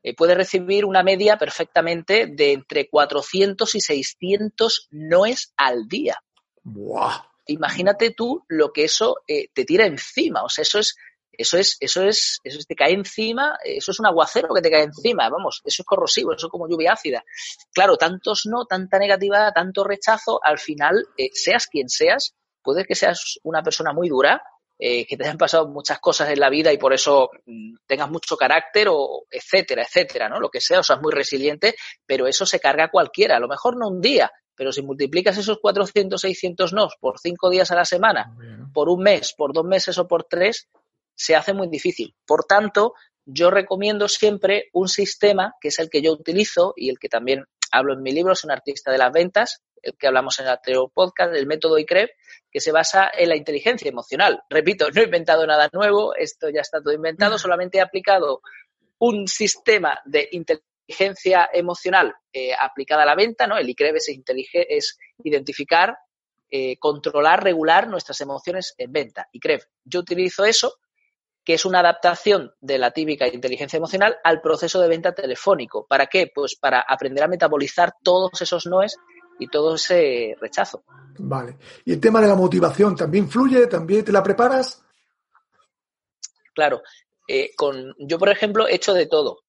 eh, 0.02 0.16
puede 0.16 0.34
recibir 0.34 0.86
una 0.86 1.02
media 1.02 1.36
perfectamente 1.36 2.26
de 2.26 2.54
entre 2.54 2.88
400 2.88 3.74
y 3.74 3.80
600 3.80 4.88
noes 4.90 5.52
al 5.56 5.86
día. 5.86 6.16
¡Buah! 6.62 7.27
Imagínate 7.48 8.10
tú 8.10 8.44
lo 8.48 8.72
que 8.72 8.84
eso 8.84 9.22
eh, 9.26 9.48
te 9.52 9.64
tira 9.64 9.86
encima. 9.86 10.42
O 10.44 10.48
sea, 10.48 10.62
eso 10.62 10.78
es, 10.78 10.96
eso 11.32 11.56
es, 11.56 11.76
eso 11.80 12.02
es, 12.02 12.40
eso 12.44 12.58
te 12.66 12.74
cae 12.74 12.92
encima, 12.92 13.56
eso 13.64 13.92
es 13.92 14.00
un 14.00 14.06
aguacero 14.06 14.52
que 14.54 14.60
te 14.60 14.70
cae 14.70 14.82
encima, 14.82 15.30
vamos, 15.30 15.62
eso 15.64 15.82
es 15.82 15.86
corrosivo, 15.86 16.32
eso 16.32 16.48
es 16.48 16.50
como 16.50 16.68
lluvia 16.68 16.92
ácida. 16.92 17.24
Claro, 17.72 17.96
tantos 17.96 18.42
no, 18.46 18.66
tanta 18.66 18.98
negatividad, 18.98 19.52
tanto 19.52 19.84
rechazo, 19.84 20.40
al 20.42 20.58
final, 20.58 21.06
eh, 21.16 21.30
seas 21.32 21.66
quien 21.68 21.88
seas, 21.88 22.34
puede 22.62 22.84
que 22.84 22.94
seas 22.94 23.38
una 23.44 23.62
persona 23.62 23.92
muy 23.92 24.08
dura, 24.08 24.42
eh, 24.80 25.06
que 25.06 25.16
te 25.16 25.24
hayan 25.24 25.38
pasado 25.38 25.68
muchas 25.68 25.98
cosas 26.00 26.28
en 26.30 26.38
la 26.38 26.50
vida 26.50 26.72
y 26.72 26.78
por 26.78 26.92
eso 26.92 27.30
mm, 27.46 27.76
tengas 27.86 28.10
mucho 28.10 28.36
carácter 28.36 28.88
o 28.90 29.24
etcétera, 29.30 29.82
etcétera, 29.82 30.28
¿no? 30.28 30.38
Lo 30.38 30.50
que 30.50 30.60
sea, 30.60 30.80
o 30.80 30.84
sea, 30.84 30.96
muy 30.96 31.12
resiliente, 31.12 31.74
pero 32.06 32.26
eso 32.26 32.46
se 32.46 32.60
carga 32.60 32.84
a 32.84 32.90
cualquiera, 32.90 33.36
a 33.36 33.40
lo 33.40 33.48
mejor 33.48 33.76
no 33.76 33.88
un 33.88 34.00
día, 34.00 34.30
pero 34.58 34.72
si 34.72 34.82
multiplicas 34.82 35.38
esos 35.38 35.60
400, 35.60 36.20
600 36.20 36.72
nos 36.72 36.96
por 36.96 37.20
cinco 37.20 37.48
días 37.48 37.70
a 37.70 37.76
la 37.76 37.84
semana, 37.84 38.34
por 38.74 38.88
un 38.88 39.04
mes, 39.04 39.32
por 39.32 39.52
dos 39.52 39.64
meses 39.64 39.96
o 39.98 40.08
por 40.08 40.24
tres, 40.24 40.68
se 41.14 41.36
hace 41.36 41.54
muy 41.54 41.68
difícil. 41.68 42.16
Por 42.26 42.44
tanto, 42.44 42.94
yo 43.24 43.50
recomiendo 43.50 44.08
siempre 44.08 44.68
un 44.72 44.88
sistema 44.88 45.54
que 45.60 45.68
es 45.68 45.78
el 45.78 45.88
que 45.88 46.02
yo 46.02 46.12
utilizo 46.12 46.74
y 46.76 46.90
el 46.90 46.98
que 46.98 47.08
también 47.08 47.44
hablo 47.70 47.92
en 47.94 48.02
mi 48.02 48.10
libro, 48.10 48.34
soy 48.34 48.48
un 48.48 48.52
artista 48.52 48.90
de 48.90 48.98
las 48.98 49.12
ventas, 49.12 49.62
el 49.80 49.96
que 49.96 50.08
hablamos 50.08 50.38
en 50.40 50.46
el 50.46 50.52
anterior 50.52 50.90
podcast, 50.92 51.34
el 51.34 51.46
método 51.46 51.78
ICREP, 51.78 52.10
que 52.50 52.60
se 52.60 52.72
basa 52.72 53.08
en 53.16 53.28
la 53.28 53.36
inteligencia 53.36 53.88
emocional. 53.88 54.42
Repito, 54.50 54.90
no 54.90 55.00
he 55.00 55.04
inventado 55.04 55.46
nada 55.46 55.68
nuevo, 55.72 56.16
esto 56.16 56.48
ya 56.50 56.62
está 56.62 56.80
todo 56.80 56.94
inventado, 56.94 57.38
solamente 57.38 57.78
he 57.78 57.80
aplicado 57.80 58.40
un 58.98 59.28
sistema 59.28 60.00
de 60.04 60.28
inteligencia 60.32 60.66
emocional 61.52 62.14
eh, 62.32 62.52
aplicada 62.58 63.02
a 63.02 63.06
la 63.06 63.14
venta, 63.14 63.46
¿no? 63.46 63.56
El 63.58 63.68
ICREP 63.68 63.96
es, 63.96 64.08
es 64.52 64.98
identificar, 65.22 65.96
eh, 66.50 66.78
controlar, 66.78 67.44
regular 67.44 67.88
nuestras 67.88 68.20
emociones 68.20 68.74
en 68.78 68.92
venta. 68.92 69.28
ICREP, 69.32 69.62
yo 69.84 70.00
utilizo 70.00 70.44
eso 70.44 70.78
que 71.44 71.54
es 71.54 71.64
una 71.64 71.80
adaptación 71.80 72.52
de 72.60 72.76
la 72.76 72.90
típica 72.90 73.26
inteligencia 73.26 73.78
emocional 73.78 74.18
al 74.22 74.42
proceso 74.42 74.82
de 74.82 74.88
venta 74.88 75.14
telefónico. 75.14 75.86
¿Para 75.86 76.06
qué? 76.06 76.30
Pues 76.34 76.56
para 76.56 76.80
aprender 76.80 77.24
a 77.24 77.28
metabolizar 77.28 77.94
todos 78.02 78.42
esos 78.42 78.66
noes 78.66 78.96
y 79.38 79.48
todo 79.48 79.76
ese 79.76 80.36
rechazo. 80.40 80.84
Vale. 81.18 81.56
¿Y 81.86 81.94
el 81.94 82.00
tema 82.00 82.20
de 82.20 82.28
la 82.28 82.34
motivación 82.34 82.94
también 82.94 83.30
fluye? 83.30 83.66
¿También 83.66 84.04
te 84.04 84.12
la 84.12 84.22
preparas? 84.22 84.84
Claro. 86.54 86.82
Eh, 87.26 87.52
con, 87.56 87.94
yo, 87.98 88.18
por 88.18 88.28
ejemplo, 88.28 88.68
he 88.68 88.74
hecho 88.74 88.92
de 88.92 89.06
todo. 89.06 89.40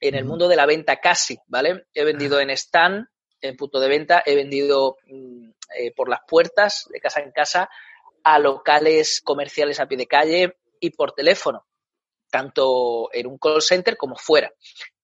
En 0.00 0.14
el 0.14 0.24
mundo 0.24 0.48
de 0.48 0.56
la 0.56 0.66
venta 0.66 1.00
casi, 1.00 1.38
¿vale? 1.46 1.86
He 1.94 2.04
vendido 2.04 2.40
en 2.40 2.50
stand, 2.50 3.06
en 3.40 3.56
punto 3.56 3.80
de 3.80 3.88
venta, 3.88 4.22
he 4.24 4.34
vendido 4.34 4.96
mm, 5.06 5.50
eh, 5.78 5.92
por 5.94 6.08
las 6.08 6.20
puertas, 6.26 6.86
de 6.90 7.00
casa 7.00 7.20
en 7.20 7.32
casa, 7.32 7.68
a 8.24 8.38
locales 8.38 9.20
comerciales 9.22 9.80
a 9.80 9.86
pie 9.86 9.98
de 9.98 10.06
calle 10.06 10.56
y 10.80 10.90
por 10.90 11.12
teléfono, 11.12 11.66
tanto 12.30 13.08
en 13.12 13.26
un 13.26 13.38
call 13.38 13.62
center 13.62 13.96
como 13.96 14.16
fuera. 14.16 14.52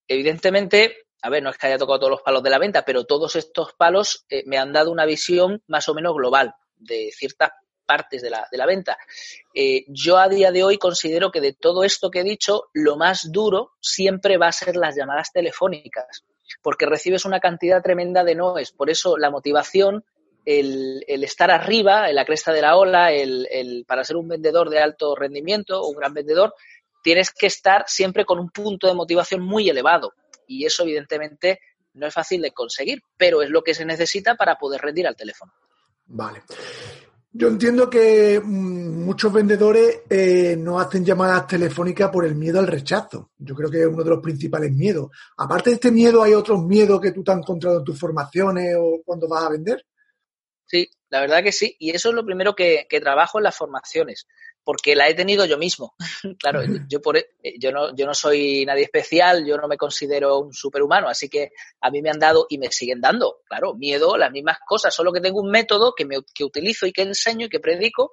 Evidentemente, 0.08 1.06
a 1.22 1.30
ver, 1.30 1.42
no 1.42 1.50
es 1.50 1.56
que 1.56 1.68
haya 1.68 1.78
tocado 1.78 2.00
todos 2.00 2.10
los 2.10 2.22
palos 2.22 2.42
de 2.42 2.50
la 2.50 2.58
venta, 2.58 2.84
pero 2.84 3.04
todos 3.04 3.36
estos 3.36 3.74
palos 3.74 4.26
eh, 4.28 4.42
me 4.46 4.58
han 4.58 4.72
dado 4.72 4.90
una 4.90 5.06
visión 5.06 5.62
más 5.68 5.88
o 5.88 5.94
menos 5.94 6.14
global 6.14 6.54
de 6.76 7.10
ciertas 7.12 7.52
partes 7.84 8.22
de 8.22 8.30
la, 8.30 8.46
de 8.50 8.58
la 8.58 8.66
venta. 8.66 8.98
Eh, 9.54 9.84
yo 9.88 10.18
a 10.18 10.28
día 10.28 10.52
de 10.52 10.64
hoy 10.64 10.78
considero 10.78 11.30
que 11.30 11.40
de 11.40 11.52
todo 11.52 11.84
esto 11.84 12.10
que 12.10 12.20
he 12.20 12.24
dicho, 12.24 12.68
lo 12.72 12.96
más 12.96 13.30
duro 13.30 13.72
siempre 13.80 14.38
va 14.38 14.48
a 14.48 14.52
ser 14.52 14.76
las 14.76 14.96
llamadas 14.96 15.32
telefónicas, 15.32 16.24
porque 16.62 16.86
recibes 16.86 17.24
una 17.24 17.40
cantidad 17.40 17.82
tremenda 17.82 18.24
de 18.24 18.34
noes. 18.34 18.72
Por 18.72 18.90
eso 18.90 19.16
la 19.16 19.30
motivación, 19.30 20.04
el, 20.44 21.04
el 21.06 21.24
estar 21.24 21.50
arriba, 21.50 22.08
en 22.08 22.16
la 22.16 22.24
cresta 22.24 22.52
de 22.52 22.62
la 22.62 22.76
ola, 22.76 23.12
el, 23.12 23.46
el, 23.50 23.84
para 23.86 24.04
ser 24.04 24.16
un 24.16 24.28
vendedor 24.28 24.70
de 24.70 24.80
alto 24.80 25.14
rendimiento, 25.14 25.86
un 25.86 25.96
gran 25.96 26.14
vendedor, 26.14 26.54
tienes 27.02 27.30
que 27.32 27.46
estar 27.46 27.84
siempre 27.86 28.24
con 28.24 28.38
un 28.38 28.50
punto 28.50 28.86
de 28.86 28.94
motivación 28.94 29.42
muy 29.42 29.68
elevado 29.68 30.14
y 30.46 30.64
eso 30.64 30.82
evidentemente 30.82 31.60
no 31.94 32.06
es 32.06 32.14
fácil 32.14 32.40
de 32.42 32.52
conseguir, 32.52 33.02
pero 33.16 33.42
es 33.42 33.50
lo 33.50 33.62
que 33.62 33.74
se 33.74 33.84
necesita 33.84 34.34
para 34.34 34.56
poder 34.56 34.80
rendir 34.80 35.06
al 35.06 35.16
teléfono. 35.16 35.52
Vale. 36.06 36.42
Yo 37.34 37.48
entiendo 37.48 37.88
que 37.88 38.40
mm, 38.40 39.04
muchos 39.04 39.32
vendedores 39.32 40.02
eh, 40.10 40.54
no 40.58 40.78
hacen 40.78 41.04
llamadas 41.04 41.46
telefónicas 41.46 42.10
por 42.10 42.26
el 42.26 42.34
miedo 42.34 42.58
al 42.58 42.66
rechazo. 42.66 43.30
Yo 43.38 43.54
creo 43.54 43.70
que 43.70 43.80
es 43.80 43.86
uno 43.86 44.04
de 44.04 44.10
los 44.10 44.20
principales 44.20 44.70
miedos. 44.72 45.10
Aparte 45.38 45.70
de 45.70 45.74
este 45.74 45.90
miedo, 45.90 46.22
¿hay 46.22 46.34
otros 46.34 46.62
miedos 46.62 47.00
que 47.00 47.12
tú 47.12 47.24
te 47.24 47.32
has 47.32 47.38
encontrado 47.38 47.78
en 47.78 47.84
tus 47.84 47.98
formaciones 47.98 48.76
o 48.78 49.00
cuando 49.04 49.28
vas 49.28 49.44
a 49.44 49.50
vender? 49.50 49.82
Sí, 50.66 50.90
la 51.08 51.20
verdad 51.20 51.42
que 51.42 51.52
sí. 51.52 51.74
Y 51.78 51.90
eso 51.90 52.10
es 52.10 52.14
lo 52.14 52.24
primero 52.24 52.54
que, 52.54 52.86
que 52.88 53.00
trabajo 53.00 53.38
en 53.38 53.44
las 53.44 53.56
formaciones 53.56 54.26
porque 54.64 54.94
la 54.94 55.08
he 55.08 55.14
tenido 55.14 55.44
yo 55.44 55.58
mismo. 55.58 55.94
claro, 56.38 56.62
yo, 56.88 57.00
por, 57.00 57.16
eh, 57.16 57.26
yo, 57.58 57.72
no, 57.72 57.94
yo 57.94 58.06
no 58.06 58.14
soy 58.14 58.64
nadie 58.64 58.84
especial, 58.84 59.44
yo 59.44 59.56
no 59.56 59.68
me 59.68 59.76
considero 59.76 60.38
un 60.38 60.52
superhumano, 60.52 61.08
así 61.08 61.28
que 61.28 61.50
a 61.80 61.90
mí 61.90 62.02
me 62.02 62.10
han 62.10 62.18
dado 62.18 62.46
y 62.48 62.58
me 62.58 62.70
siguen 62.70 63.00
dando, 63.00 63.40
claro, 63.46 63.74
miedo, 63.74 64.16
las 64.16 64.30
mismas 64.30 64.58
cosas, 64.66 64.94
solo 64.94 65.12
que 65.12 65.20
tengo 65.20 65.40
un 65.40 65.50
método 65.50 65.94
que, 65.94 66.04
me, 66.04 66.16
que 66.34 66.44
utilizo 66.44 66.86
y 66.86 66.92
que 66.92 67.02
enseño 67.02 67.46
y 67.46 67.48
que 67.48 67.60
predico 67.60 68.12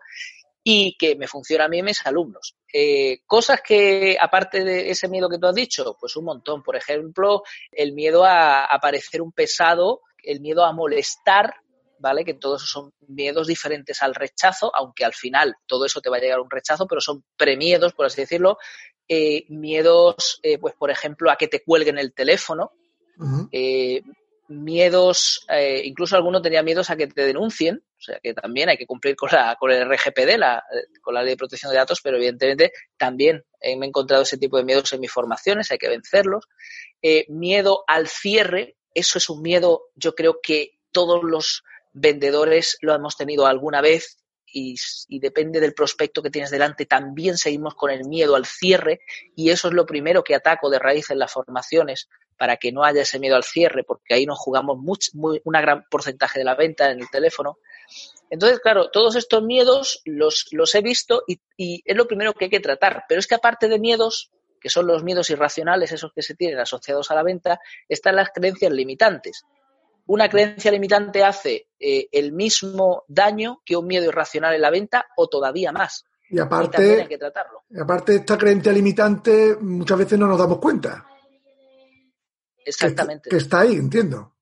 y 0.64 0.98
que 0.98 1.16
me 1.16 1.28
funciona 1.28 1.66
a 1.66 1.70
mí 1.70 1.78
y 1.78 1.80
a 1.80 1.84
mis 1.84 2.06
alumnos. 2.06 2.56
Eh, 2.72 3.22
cosas 3.26 3.62
que, 3.62 4.18
aparte 4.20 4.64
de 4.64 4.92
ese 4.92 5.08
miedo 5.08 5.30
que 5.30 5.38
tú 5.38 5.48
has 5.48 5.56
dicho, 5.56 5.96
pues 6.00 6.16
un 6.16 6.26
montón. 6.26 6.62
Por 6.62 6.76
ejemplo, 6.76 7.44
el 7.72 7.94
miedo 7.94 8.26
a, 8.26 8.66
a 8.66 8.80
parecer 8.80 9.22
un 9.22 9.32
pesado, 9.32 10.02
el 10.22 10.42
miedo 10.42 10.66
a 10.66 10.74
molestar 10.74 11.56
¿vale? 12.00 12.26
Que 12.26 12.34
todos 12.34 12.70
son 12.70 12.92
miedos 13.08 13.48
diferentes 13.48 14.02
al 14.02 14.16
rechazo, 14.16 14.72
aunque 14.76 15.06
al 15.06 15.14
final 15.14 15.56
todo 15.66 15.86
eso 15.86 16.02
te 16.02 16.10
va 16.10 16.18
a 16.18 16.20
llegar 16.20 16.40
a 16.40 16.42
un 16.42 16.50
rechazo, 16.50 16.88
pero 16.88 17.02
son 17.02 17.24
premiedos, 17.38 17.94
por 17.94 18.06
así 18.06 18.22
decirlo. 18.22 18.58
Eh, 19.08 19.46
miedos, 19.50 20.40
eh, 20.44 20.58
pues 20.58 20.76
por 20.76 20.92
ejemplo, 20.92 21.32
a 21.32 21.36
que 21.36 21.48
te 21.48 21.64
cuelguen 21.64 21.98
el 21.98 22.14
teléfono. 22.14 22.72
eh, 23.52 24.02
miedos, 24.48 25.46
incluso 25.84 26.16
algunos 26.16 26.42
tenían 26.42 26.66
miedos 26.66 26.90
a 26.90 26.96
que 26.96 27.06
te 27.06 27.24
denuncien, 27.24 27.84
o 27.86 28.02
sea 28.02 28.20
que 28.20 28.34
también 28.34 28.68
hay 28.70 28.78
que 28.78 28.88
cumplir 28.88 29.16
con, 29.16 29.30
la, 29.32 29.56
con 29.60 29.70
el 29.70 29.88
RGPD, 29.88 30.38
la, 30.40 30.64
con 31.04 31.14
la 31.14 31.22
ley 31.22 31.34
de 31.34 31.38
protección 31.38 31.72
de 31.72 31.78
datos, 31.78 32.00
pero 32.02 32.18
evidentemente 32.18 32.72
también 32.98 33.44
me 33.62 33.86
he 33.86 33.90
encontrado 33.90 34.24
ese 34.24 34.40
tipo 34.40 34.58
de 34.58 34.64
miedos 34.64 34.92
en 34.92 35.02
mis 35.02 35.12
formaciones, 35.12 35.70
hay 35.70 35.78
que 35.78 35.90
vencerlos. 35.90 36.46
Miedo 37.28 37.84
al 37.86 38.08
cierre, 38.08 38.76
eso 38.96 39.20
es 39.20 39.30
un 39.30 39.44
miedo, 39.44 39.84
yo 39.94 40.16
creo 40.16 40.40
que 40.42 40.80
todos 40.92 41.24
los 41.24 41.64
vendedores 42.00 42.78
lo 42.82 42.94
hemos 42.94 43.16
tenido 43.16 43.46
alguna 43.46 43.82
vez 43.82 44.18
y, 44.52 44.76
depende 45.20 45.60
del 45.60 45.74
prospecto 45.74 46.24
que 46.24 46.32
tienes 46.32 46.50
delante, 46.50 46.86
también 46.86 47.38
seguimos 47.38 47.76
con 47.76 47.92
el 47.92 48.06
miedo 48.06 48.36
al 48.36 48.46
cierre 48.46 49.00
y 49.36 49.52
eso 49.52 49.68
es 49.68 49.74
lo 49.74 49.86
primero 49.86 50.24
que 50.24 50.36
ataco 50.36 50.70
de 50.70 50.80
raíz 50.80 51.10
en 51.12 51.20
las 51.20 51.32
formaciones 51.32 52.10
para 52.38 52.58
que 52.58 52.72
no 52.72 52.84
haya 52.84 53.02
ese 53.02 53.20
miedo 53.20 53.36
al 53.36 53.44
cierre, 53.44 53.84
porque 53.84 54.14
ahí 54.14 54.26
nos 54.26 54.40
jugamos 54.40 54.78
mucho, 54.78 55.12
muy, 55.14 55.42
una 55.44 55.62
gran 55.62 55.86
porcentaje 55.90 56.40
de 56.40 56.46
la 56.46 56.56
venta 56.56 56.90
en 56.90 57.00
el 57.00 57.10
teléfono. 57.10 57.58
Entonces, 58.30 58.60
claro, 58.60 58.90
todos 58.92 59.16
estos 59.16 59.44
miedos 59.44 60.02
los, 60.06 60.48
los 60.52 60.74
he 60.74 60.82
visto 60.82 61.24
y, 61.28 61.42
y 61.58 61.82
es 61.84 61.98
lo 61.98 62.08
primero 62.08 62.34
que 62.34 62.46
hay 62.46 62.50
que 62.50 62.62
tratar. 62.62 63.04
Pero 63.10 63.20
es 63.20 63.28
que 63.28 63.36
aparte 63.36 63.68
de 63.68 63.78
miedos, 63.78 64.32
que 64.62 64.70
son 64.70 64.88
los 64.88 65.04
miedos 65.04 65.30
irracionales, 65.30 65.92
esos 65.92 66.14
que 66.14 66.22
se 66.22 66.34
tienen 66.34 66.60
asociados 66.60 67.12
a 67.12 67.16
la 67.16 67.24
venta, 67.24 67.60
están 67.90 68.16
las 68.16 68.30
creencias 68.30 68.72
limitantes 68.72 69.44
una 70.10 70.28
creencia 70.28 70.72
limitante 70.72 71.24
hace 71.24 71.68
eh, 71.80 72.08
el 72.12 72.32
mismo 72.32 73.04
daño 73.08 73.62
que 73.64 73.78
un 73.78 73.86
miedo 73.86 74.06
irracional 74.06 74.56
en 74.56 74.62
la 74.62 74.72
venta 74.72 75.06
o 75.16 75.28
todavía 75.28 75.72
más. 75.72 76.04
Y 76.32 76.40
aparte, 76.40 76.98
y 76.98 77.02
hay 77.02 77.08
que 77.08 77.18
tratarlo. 77.20 77.64
Y 77.70 77.80
aparte 77.80 78.16
esta 78.16 78.36
creencia 78.36 78.72
limitante 78.72 79.56
muchas 79.62 80.00
veces 80.00 80.18
no 80.18 80.26
nos 80.26 80.40
damos 80.40 80.58
cuenta. 80.58 81.06
exactamente. 82.66 83.30
Que, 83.30 83.38
está 83.38 83.60
ahí, 83.60 83.76
entiendo. 83.76 84.34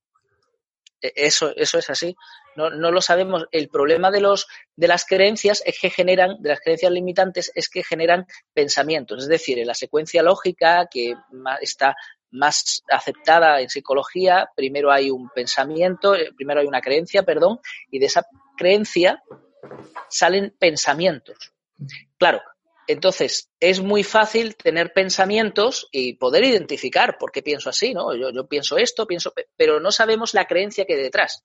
E, 1.01 1.11
eso, 1.17 1.53
eso 1.53 1.79
es 1.79 1.89
así. 1.89 2.15
No, 2.55 2.69
no, 2.69 2.89
lo 2.89 3.01
sabemos. 3.01 3.45
El 3.51 3.67
problema 3.67 4.09
de 4.09 4.21
los 4.21 4.47
de 4.77 4.87
las 4.87 5.05
creencias 5.05 5.61
es 5.65 5.77
que 5.81 5.89
generan, 5.89 6.41
de 6.41 6.49
las 6.49 6.61
creencias 6.61 6.93
limitantes, 6.93 7.51
es 7.53 7.67
que 7.67 7.83
generan 7.83 8.25
pensamientos. 8.53 9.23
Es 9.23 9.27
decir, 9.27 9.59
en 9.59 9.67
la 9.67 9.75
secuencia 9.75 10.23
lógica 10.23 10.87
que 10.89 11.13
está 11.59 11.93
más 12.31 12.83
aceptada 12.89 13.61
en 13.61 13.69
psicología, 13.69 14.49
primero 14.55 14.91
hay 14.91 15.09
un 15.09 15.29
pensamiento, 15.29 16.15
eh, 16.15 16.31
primero 16.35 16.61
hay 16.61 16.67
una 16.67 16.81
creencia, 16.81 17.23
perdón, 17.23 17.59
y 17.91 17.99
de 17.99 18.05
esa 18.07 18.25
creencia 18.57 19.23
salen 20.09 20.55
pensamientos. 20.59 21.53
Claro, 22.17 22.41
entonces 22.87 23.49
es 23.59 23.81
muy 23.81 24.03
fácil 24.03 24.55
tener 24.55 24.93
pensamientos 24.93 25.87
y 25.91 26.13
poder 26.13 26.43
identificar 26.45 27.17
por 27.17 27.31
qué 27.31 27.43
pienso 27.43 27.69
así, 27.69 27.93
¿no? 27.93 28.15
Yo, 28.15 28.31
yo 28.31 28.47
pienso 28.47 28.77
esto, 28.77 29.05
pienso, 29.05 29.33
pero 29.55 29.79
no 29.79 29.91
sabemos 29.91 30.33
la 30.33 30.45
creencia 30.45 30.85
que 30.85 30.93
hay 30.93 31.01
detrás. 31.01 31.43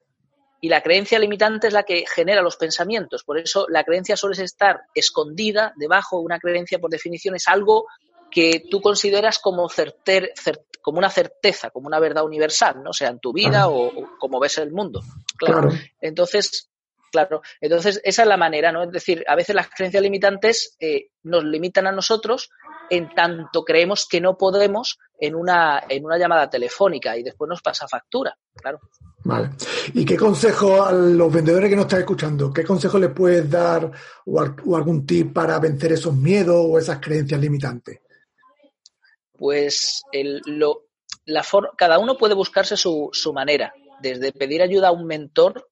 Y 0.65 0.69
la 0.69 0.81
creencia 0.81 1.19
limitante 1.19 1.67
es 1.67 1.73
la 1.73 1.83
que 1.83 2.05
genera 2.07 2.41
los 2.41 2.57
pensamientos. 2.57 3.25
Por 3.25 3.37
eso 3.37 3.67
la 3.69 3.83
creencia 3.83 4.17
suele 4.17 4.41
estar 4.45 4.83
escondida 4.95 5.73
debajo. 5.77 6.21
Una 6.21 6.39
creencia, 6.39 6.79
por 6.79 6.89
definición, 6.89 7.35
es 7.35 7.49
algo 7.49 7.87
que 8.33 8.65
tú 8.71 8.81
consideras 8.81 9.39
como, 9.39 9.69
certer, 9.69 10.33
como 10.81 10.99
una 10.99 11.11
certeza, 11.11 11.71
como 11.71 11.87
una 11.87 12.01
verdad 12.01 12.25
universal, 12.25 12.83
¿no? 12.83 12.93
sea 12.93 13.11
en 13.11 13.21
tu 13.21 13.33
vida 13.33 13.69
o, 13.69 14.17
como 14.19 14.41
ves 14.41 14.59
el 14.59 14.73
mundo. 14.73 15.03
Claro. 15.37 15.71
Entonces, 16.01 16.71
claro, 17.11 17.43
entonces 17.61 18.01
esa 18.05 18.23
es 18.23 18.29
la 18.29 18.37
manera, 18.37 18.73
¿no? 18.73 18.85
Es 18.85 18.91
decir, 18.91 19.25
a 19.29 19.37
veces 19.37 19.55
las 19.55 19.69
creencias 19.69 20.03
limitantes 20.03 20.77
eh, 20.81 21.11
nos 21.25 21.45
limitan 21.45 21.87
a 21.87 21.93
nosotros 21.93 22.51
en 22.91 23.15
tanto 23.15 23.65
creemos 23.65 24.07
que 24.07 24.21
no 24.21 24.37
podemos 24.37 24.99
en 25.19 25.35
una, 25.35 25.83
en 25.89 26.05
una 26.05 26.19
llamada 26.19 26.51
telefónica 26.51 27.17
y 27.17 27.23
después 27.23 27.49
nos 27.49 27.63
pasa 27.63 27.87
factura, 27.87 28.37
claro. 28.55 28.81
Vale. 29.25 29.51
¿Y 29.95 30.05
qué 30.05 30.17
consejo 30.17 30.85
a 30.85 30.93
los 30.93 31.33
vendedores 31.33 31.71
que 31.71 31.77
nos 31.77 31.85
están 31.85 32.01
escuchando, 32.01 32.53
qué 32.53 32.65
consejo 32.65 32.99
les 32.99 33.11
puedes 33.11 33.49
dar 33.49 33.91
o, 34.27 34.77
algún 34.77 35.07
tip 35.07 35.33
para 35.33 35.59
vencer 35.61 35.93
esos 35.93 36.15
miedos 36.15 36.57
o 36.59 36.79
esas 36.79 36.99
creencias 36.99 37.41
limitantes? 37.41 38.01
Pues 39.43 40.05
lo, 40.45 40.85
la 41.25 41.45
cada 41.77 41.99
uno 41.99 42.17
puede 42.17 42.33
buscarse 42.33 42.77
su, 42.77 43.11
su 43.13 43.33
manera, 43.33 43.75
desde 44.01 44.31
pedir 44.31 44.63
ayuda 44.63 44.87
a 44.87 44.93
un 44.93 45.05
mentor 45.05 45.69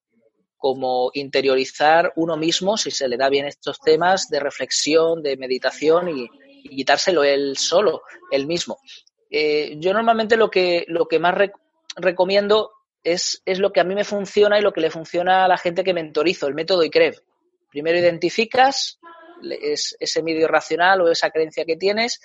como 0.57 1.09
interiorizar 1.13 2.11
uno 2.17 2.35
mismo, 2.35 2.75
si 2.75 2.91
se 2.91 3.07
le 3.07 3.15
da 3.15 3.29
bien 3.29 3.45
estos 3.45 3.79
temas 3.79 4.27
de 4.27 4.41
reflexión, 4.41 5.23
de 5.23 5.37
meditación 5.37 6.09
y, 6.09 6.27
quitárselo 6.67 7.23
él 7.23 7.55
solo, 7.55 8.01
él 8.29 8.45
mismo. 8.45 8.77
Eh, 9.29 9.77
yo 9.77 9.93
normalmente 9.93 10.35
lo 10.35 10.49
que, 10.49 10.83
lo 10.89 11.07
que 11.07 11.19
más 11.19 11.33
recomiendo 11.95 12.71
es, 13.05 13.41
es, 13.45 13.59
lo 13.59 13.71
que 13.71 13.79
a 13.79 13.85
mí 13.85 13.95
me 13.95 14.03
funciona 14.03 14.59
y 14.59 14.61
lo 14.61 14.73
que 14.73 14.81
le 14.81 14.91
funciona 14.91 15.45
a 15.45 15.47
la 15.47 15.57
gente 15.57 15.85
que 15.85 15.93
mentorizo, 15.93 16.45
el 16.45 16.55
método 16.55 16.83
ICREV. 16.83 17.15
Primero 17.69 17.97
identificas 17.97 18.99
ese 19.99 20.23
medio 20.23 20.47
racional 20.47 21.01
o 21.01 21.09
esa 21.09 21.31
creencia 21.31 21.65
que 21.65 21.77
tienes, 21.77 22.19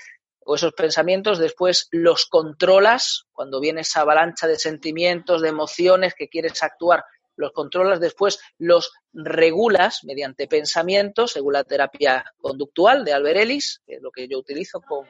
o 0.47 0.55
esos 0.55 0.73
pensamientos, 0.75 1.38
después 1.38 1.88
los 1.91 2.26
controlas, 2.26 3.26
cuando 3.33 3.61
viene 3.61 3.81
esa 3.81 4.03
avalancha 4.03 4.47
de 4.47 4.57
sentimientos, 4.57 5.43
de 5.43 5.49
emociones 5.49 6.15
que 6.15 6.29
quieres 6.29 6.62
actuar, 6.62 7.05
los 7.35 7.53
controlas, 7.53 8.00
después 8.00 8.38
los 8.57 8.93
regulas 9.12 10.05
mediante 10.05 10.47
pensamientos, 10.47 11.33
según 11.33 11.55
la 11.55 11.65
terapia 11.65 12.25
conductual 12.41 13.05
de 13.05 13.12
Albert 13.12 13.41
Ellis, 13.41 13.83
que 13.85 13.97
es 13.97 14.03
lo 14.03 14.11
que 14.11 14.29
yo 14.29 14.38
utilizo 14.38 14.81
con, 14.81 15.07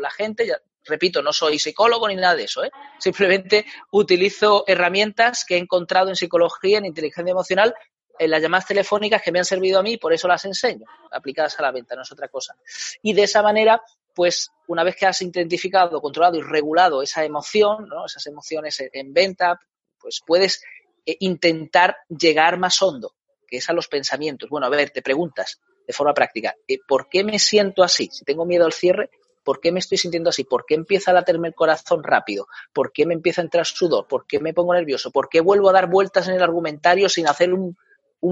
la 0.00 0.10
gente. 0.10 0.50
Repito, 0.86 1.20
no 1.22 1.32
soy 1.32 1.58
psicólogo 1.58 2.08
ni 2.08 2.16
nada 2.16 2.34
de 2.34 2.44
eso, 2.44 2.64
¿eh? 2.64 2.70
simplemente 2.98 3.66
utilizo 3.92 4.64
herramientas 4.66 5.44
que 5.44 5.56
he 5.56 5.58
encontrado 5.58 6.08
en 6.08 6.16
psicología, 6.16 6.78
en 6.78 6.86
inteligencia 6.86 7.30
emocional, 7.30 7.74
en 8.18 8.30
las 8.30 8.42
llamadas 8.42 8.66
telefónicas 8.66 9.22
que 9.22 9.30
me 9.30 9.38
han 9.38 9.44
servido 9.44 9.78
a 9.78 9.82
mí, 9.82 9.98
por 9.98 10.12
eso 10.12 10.26
las 10.26 10.44
enseño, 10.44 10.86
aplicadas 11.10 11.58
a 11.58 11.62
la 11.62 11.70
venta, 11.70 11.94
no 11.94 12.02
es 12.02 12.12
otra 12.12 12.28
cosa. 12.28 12.54
Y 13.02 13.12
de 13.12 13.22
esa 13.22 13.42
manera 13.42 13.82
pues 14.14 14.50
una 14.68 14.84
vez 14.84 14.96
que 14.96 15.06
has 15.06 15.20
identificado, 15.22 16.00
controlado 16.00 16.36
y 16.36 16.42
regulado 16.42 17.02
esa 17.02 17.24
emoción, 17.24 17.88
¿no? 17.88 18.06
esas 18.06 18.26
emociones 18.26 18.82
en 18.92 19.12
venta, 19.12 19.58
pues 19.98 20.20
puedes 20.26 20.62
eh, 21.06 21.16
intentar 21.20 21.96
llegar 22.08 22.58
más 22.58 22.80
hondo, 22.82 23.14
que 23.46 23.58
es 23.58 23.68
a 23.68 23.72
los 23.72 23.88
pensamientos. 23.88 24.48
Bueno, 24.48 24.66
a 24.66 24.70
ver, 24.70 24.90
te 24.90 25.02
preguntas 25.02 25.60
de 25.86 25.92
forma 25.92 26.14
práctica, 26.14 26.54
eh, 26.68 26.78
¿por 26.86 27.08
qué 27.08 27.24
me 27.24 27.38
siento 27.38 27.82
así? 27.82 28.08
Si 28.12 28.24
tengo 28.24 28.44
miedo 28.44 28.64
al 28.64 28.72
cierre, 28.72 29.10
¿por 29.42 29.60
qué 29.60 29.72
me 29.72 29.80
estoy 29.80 29.98
sintiendo 29.98 30.30
así? 30.30 30.44
¿Por 30.44 30.64
qué 30.66 30.74
empieza 30.74 31.10
a 31.10 31.14
latirme 31.14 31.48
el 31.48 31.54
corazón 31.54 32.04
rápido? 32.04 32.46
¿Por 32.72 32.92
qué 32.92 33.06
me 33.06 33.14
empieza 33.14 33.40
a 33.40 33.44
entrar 33.44 33.66
sudor? 33.66 34.06
¿Por 34.06 34.26
qué 34.26 34.38
me 34.38 34.54
pongo 34.54 34.74
nervioso? 34.74 35.10
¿Por 35.10 35.28
qué 35.28 35.40
vuelvo 35.40 35.70
a 35.70 35.72
dar 35.72 35.88
vueltas 35.88 36.28
en 36.28 36.34
el 36.34 36.42
argumentario 36.42 37.08
sin 37.08 37.26
hacer 37.26 37.52
un, 37.52 37.76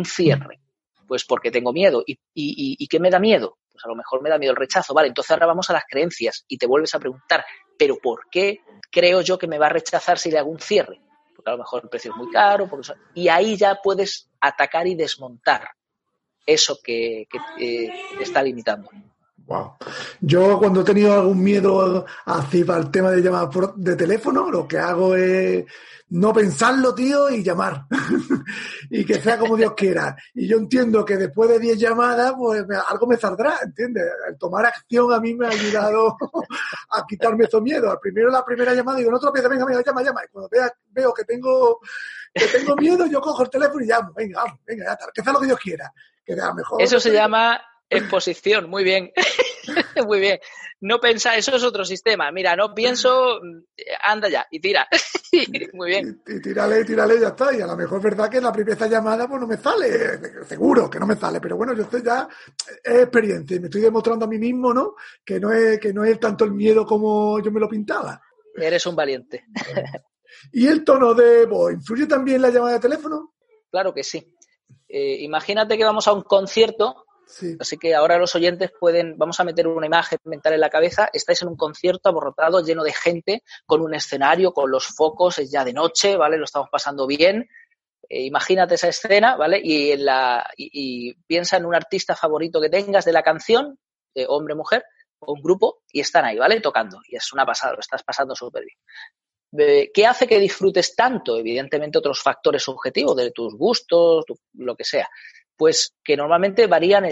cierre? 0.04 0.60
Pues 1.06 1.24
porque 1.24 1.50
tengo 1.50 1.72
miedo. 1.72 2.04
¿Y, 2.06 2.18
y 2.34 2.86
qué 2.86 3.00
me 3.00 3.10
da 3.10 3.18
miedo? 3.18 3.56
Pues 3.78 3.84
a 3.84 3.88
lo 3.88 3.94
mejor 3.94 4.20
me 4.20 4.28
da 4.28 4.38
miedo 4.38 4.50
el 4.50 4.56
rechazo, 4.56 4.92
vale, 4.92 5.08
entonces 5.08 5.30
ahora 5.30 5.46
vamos 5.46 5.70
a 5.70 5.72
las 5.72 5.84
creencias 5.88 6.44
y 6.48 6.58
te 6.58 6.66
vuelves 6.66 6.94
a 6.96 6.98
preguntar, 6.98 7.44
pero 7.78 7.96
¿por 7.96 8.28
qué 8.28 8.60
creo 8.90 9.20
yo 9.20 9.38
que 9.38 9.46
me 9.46 9.56
va 9.56 9.66
a 9.66 9.70
rechazar 9.70 10.18
si 10.18 10.32
le 10.32 10.38
hago 10.38 10.50
un 10.50 10.58
cierre? 10.58 11.00
Porque 11.36 11.50
a 11.50 11.52
lo 11.52 11.58
mejor 11.58 11.82
el 11.84 11.88
precio 11.88 12.10
es 12.10 12.16
muy 12.16 12.30
caro, 12.32 12.68
y 13.14 13.28
ahí 13.28 13.56
ya 13.56 13.78
puedes 13.80 14.28
atacar 14.40 14.88
y 14.88 14.96
desmontar 14.96 15.70
eso 16.44 16.78
que, 16.82 17.28
te 17.56 17.84
eh, 17.84 17.92
está 18.20 18.42
limitando. 18.42 18.90
Wow. 19.48 19.76
Yo 20.20 20.58
cuando 20.58 20.82
he 20.82 20.84
tenido 20.84 21.14
algún 21.14 21.42
miedo 21.42 22.04
así 22.26 22.64
para 22.64 22.80
el 22.80 22.90
tema 22.90 23.10
de 23.10 23.22
llamadas 23.22 23.48
de 23.76 23.96
teléfono, 23.96 24.50
lo 24.50 24.68
que 24.68 24.78
hago 24.78 25.14
es 25.16 25.64
no 26.10 26.34
pensarlo, 26.34 26.94
tío, 26.94 27.30
y 27.30 27.42
llamar. 27.42 27.86
y 28.90 29.06
que 29.06 29.14
sea 29.14 29.38
como 29.38 29.56
Dios 29.56 29.72
quiera. 29.74 30.14
Y 30.34 30.46
yo 30.46 30.58
entiendo 30.58 31.02
que 31.02 31.16
después 31.16 31.48
de 31.48 31.60
10 31.60 31.78
llamadas, 31.78 32.34
pues 32.36 32.62
algo 32.90 33.06
me 33.06 33.16
saldrá, 33.16 33.58
¿entiendes? 33.62 34.04
El 34.28 34.36
tomar 34.36 34.66
acción 34.66 35.14
a 35.14 35.18
mí 35.18 35.34
me 35.34 35.46
ha 35.46 35.50
ayudado 35.50 36.18
a 36.90 37.06
quitarme 37.06 37.46
esos 37.46 37.62
miedos. 37.62 37.90
Al 37.90 38.00
primero 38.00 38.30
la 38.30 38.44
primera 38.44 38.74
llamada 38.74 38.98
digo, 38.98 39.10
no 39.10 39.18
lo 39.18 39.32
pienses, 39.32 39.50
venga, 39.50 39.64
venga, 39.64 39.82
llama, 39.82 40.02
llama. 40.02 40.20
Y 40.26 40.28
cuando 40.28 40.50
veo 40.90 41.14
que 41.14 41.24
tengo, 41.24 41.80
que 42.34 42.46
tengo 42.48 42.76
miedo, 42.76 43.06
yo 43.06 43.22
cojo 43.22 43.44
el 43.44 43.50
teléfono 43.50 43.82
y 43.82 43.86
llamo. 43.86 44.12
Venga, 44.14 44.42
vamos, 44.42 44.60
venga, 44.66 44.84
ya. 44.84 44.98
Que 45.14 45.22
sea 45.22 45.32
lo 45.32 45.40
que 45.40 45.46
Dios 45.46 45.58
quiera. 45.58 45.90
Que 46.22 46.34
sea 46.34 46.52
mejor. 46.52 46.82
Eso 46.82 47.00
se 47.00 47.10
llama 47.10 47.58
exposición, 47.90 48.68
muy 48.68 48.84
bien. 48.84 49.12
muy 50.06 50.20
bien 50.20 50.40
no 50.80 51.00
pensa, 51.00 51.36
eso 51.36 51.56
es 51.56 51.64
otro 51.64 51.84
sistema. 51.84 52.30
Mira, 52.30 52.54
no 52.54 52.72
pienso, 52.72 53.40
anda 54.02 54.28
ya 54.28 54.46
y 54.50 54.60
tira. 54.60 54.88
Muy 55.72 55.90
bien. 55.90 56.22
Y, 56.26 56.40
tírale, 56.40 56.84
tírale, 56.84 57.20
ya 57.20 57.28
está. 57.28 57.54
Y 57.54 57.60
a 57.60 57.66
lo 57.66 57.76
mejor 57.76 57.98
es 57.98 58.04
verdad 58.04 58.30
que 58.30 58.40
la 58.40 58.52
primera 58.52 58.86
llamada 58.86 59.28
pues 59.28 59.40
no 59.40 59.46
me 59.46 59.56
sale, 59.56 60.44
seguro 60.46 60.88
que 60.88 61.00
no 61.00 61.06
me 61.06 61.16
sale, 61.16 61.40
pero 61.40 61.56
bueno, 61.56 61.74
yo 61.74 61.82
estoy 61.82 62.02
ya, 62.02 62.28
es 62.82 63.02
experiencia 63.02 63.56
y 63.56 63.60
me 63.60 63.66
estoy 63.66 63.82
demostrando 63.82 64.24
a 64.24 64.28
mí 64.28 64.38
mismo, 64.38 64.72
¿no? 64.72 64.94
Que 65.24 65.40
no 65.40 65.52
es, 65.52 65.80
que 65.80 65.92
no 65.92 66.04
es 66.04 66.18
tanto 66.20 66.44
el 66.44 66.52
miedo 66.52 66.86
como 66.86 67.40
yo 67.40 67.50
me 67.50 67.60
lo 67.60 67.68
pintaba. 67.68 68.20
Eres 68.54 68.86
un 68.86 68.96
valiente. 68.96 69.46
¿Y 70.52 70.66
el 70.66 70.84
tono 70.84 71.14
de 71.14 71.46
voz 71.46 71.72
influye 71.72 72.06
también 72.06 72.40
la 72.40 72.50
llamada 72.50 72.74
de 72.74 72.80
teléfono? 72.80 73.34
Claro 73.70 73.92
que 73.92 74.04
sí. 74.04 74.34
Eh, 74.88 75.18
imagínate 75.20 75.76
que 75.76 75.84
vamos 75.84 76.06
a 76.08 76.12
un 76.12 76.22
concierto 76.22 77.04
Así 77.58 77.76
que 77.76 77.94
ahora 77.94 78.18
los 78.18 78.34
oyentes 78.34 78.72
pueden, 78.78 79.16
vamos 79.18 79.38
a 79.38 79.44
meter 79.44 79.66
una 79.68 79.86
imagen 79.86 80.18
mental 80.24 80.54
en 80.54 80.60
la 80.60 80.70
cabeza, 80.70 81.10
estáis 81.12 81.42
en 81.42 81.48
un 81.48 81.56
concierto 81.56 82.08
aborrotado, 82.08 82.64
lleno 82.64 82.82
de 82.82 82.92
gente, 82.92 83.42
con 83.66 83.82
un 83.82 83.94
escenario, 83.94 84.52
con 84.52 84.70
los 84.70 84.86
focos, 84.86 85.38
es 85.38 85.50
ya 85.50 85.64
de 85.64 85.72
noche, 85.72 86.16
¿vale? 86.16 86.38
Lo 86.38 86.44
estamos 86.44 86.68
pasando 86.70 87.06
bien. 87.06 87.48
Eh, 88.08 88.22
imagínate 88.22 88.76
esa 88.76 88.88
escena, 88.88 89.36
¿vale? 89.36 89.60
Y, 89.62 89.92
en 89.92 90.06
la, 90.06 90.48
y, 90.56 91.14
piensa 91.26 91.58
en 91.58 91.66
un 91.66 91.74
artista 91.74 92.16
favorito 92.16 92.60
que 92.60 92.70
tengas 92.70 93.04
de 93.04 93.12
la 93.12 93.22
canción, 93.22 93.78
de 94.14 94.26
hombre, 94.26 94.54
mujer, 94.54 94.84
o 95.20 95.34
un 95.34 95.42
grupo, 95.42 95.82
y 95.92 96.00
están 96.00 96.24
ahí, 96.24 96.38
¿vale? 96.38 96.60
Tocando. 96.60 97.00
Y 97.06 97.16
es 97.16 97.32
una 97.32 97.44
pasada, 97.44 97.74
lo 97.74 97.80
estás 97.80 98.02
pasando 98.02 98.34
súper 98.34 98.64
bien. 98.64 99.90
¿Qué 99.94 100.06
hace 100.06 100.26
que 100.26 100.38
disfrutes 100.38 100.94
tanto? 100.94 101.36
Evidentemente 101.36 101.98
otros 101.98 102.22
factores 102.22 102.62
subjetivos 102.62 103.16
de 103.16 103.30
tus 103.30 103.54
gustos, 103.54 104.24
lo 104.54 104.76
que 104.76 104.84
sea 104.84 105.08
pues 105.58 105.96
que 106.04 106.16
normalmente 106.16 106.68
varían 106.68 107.04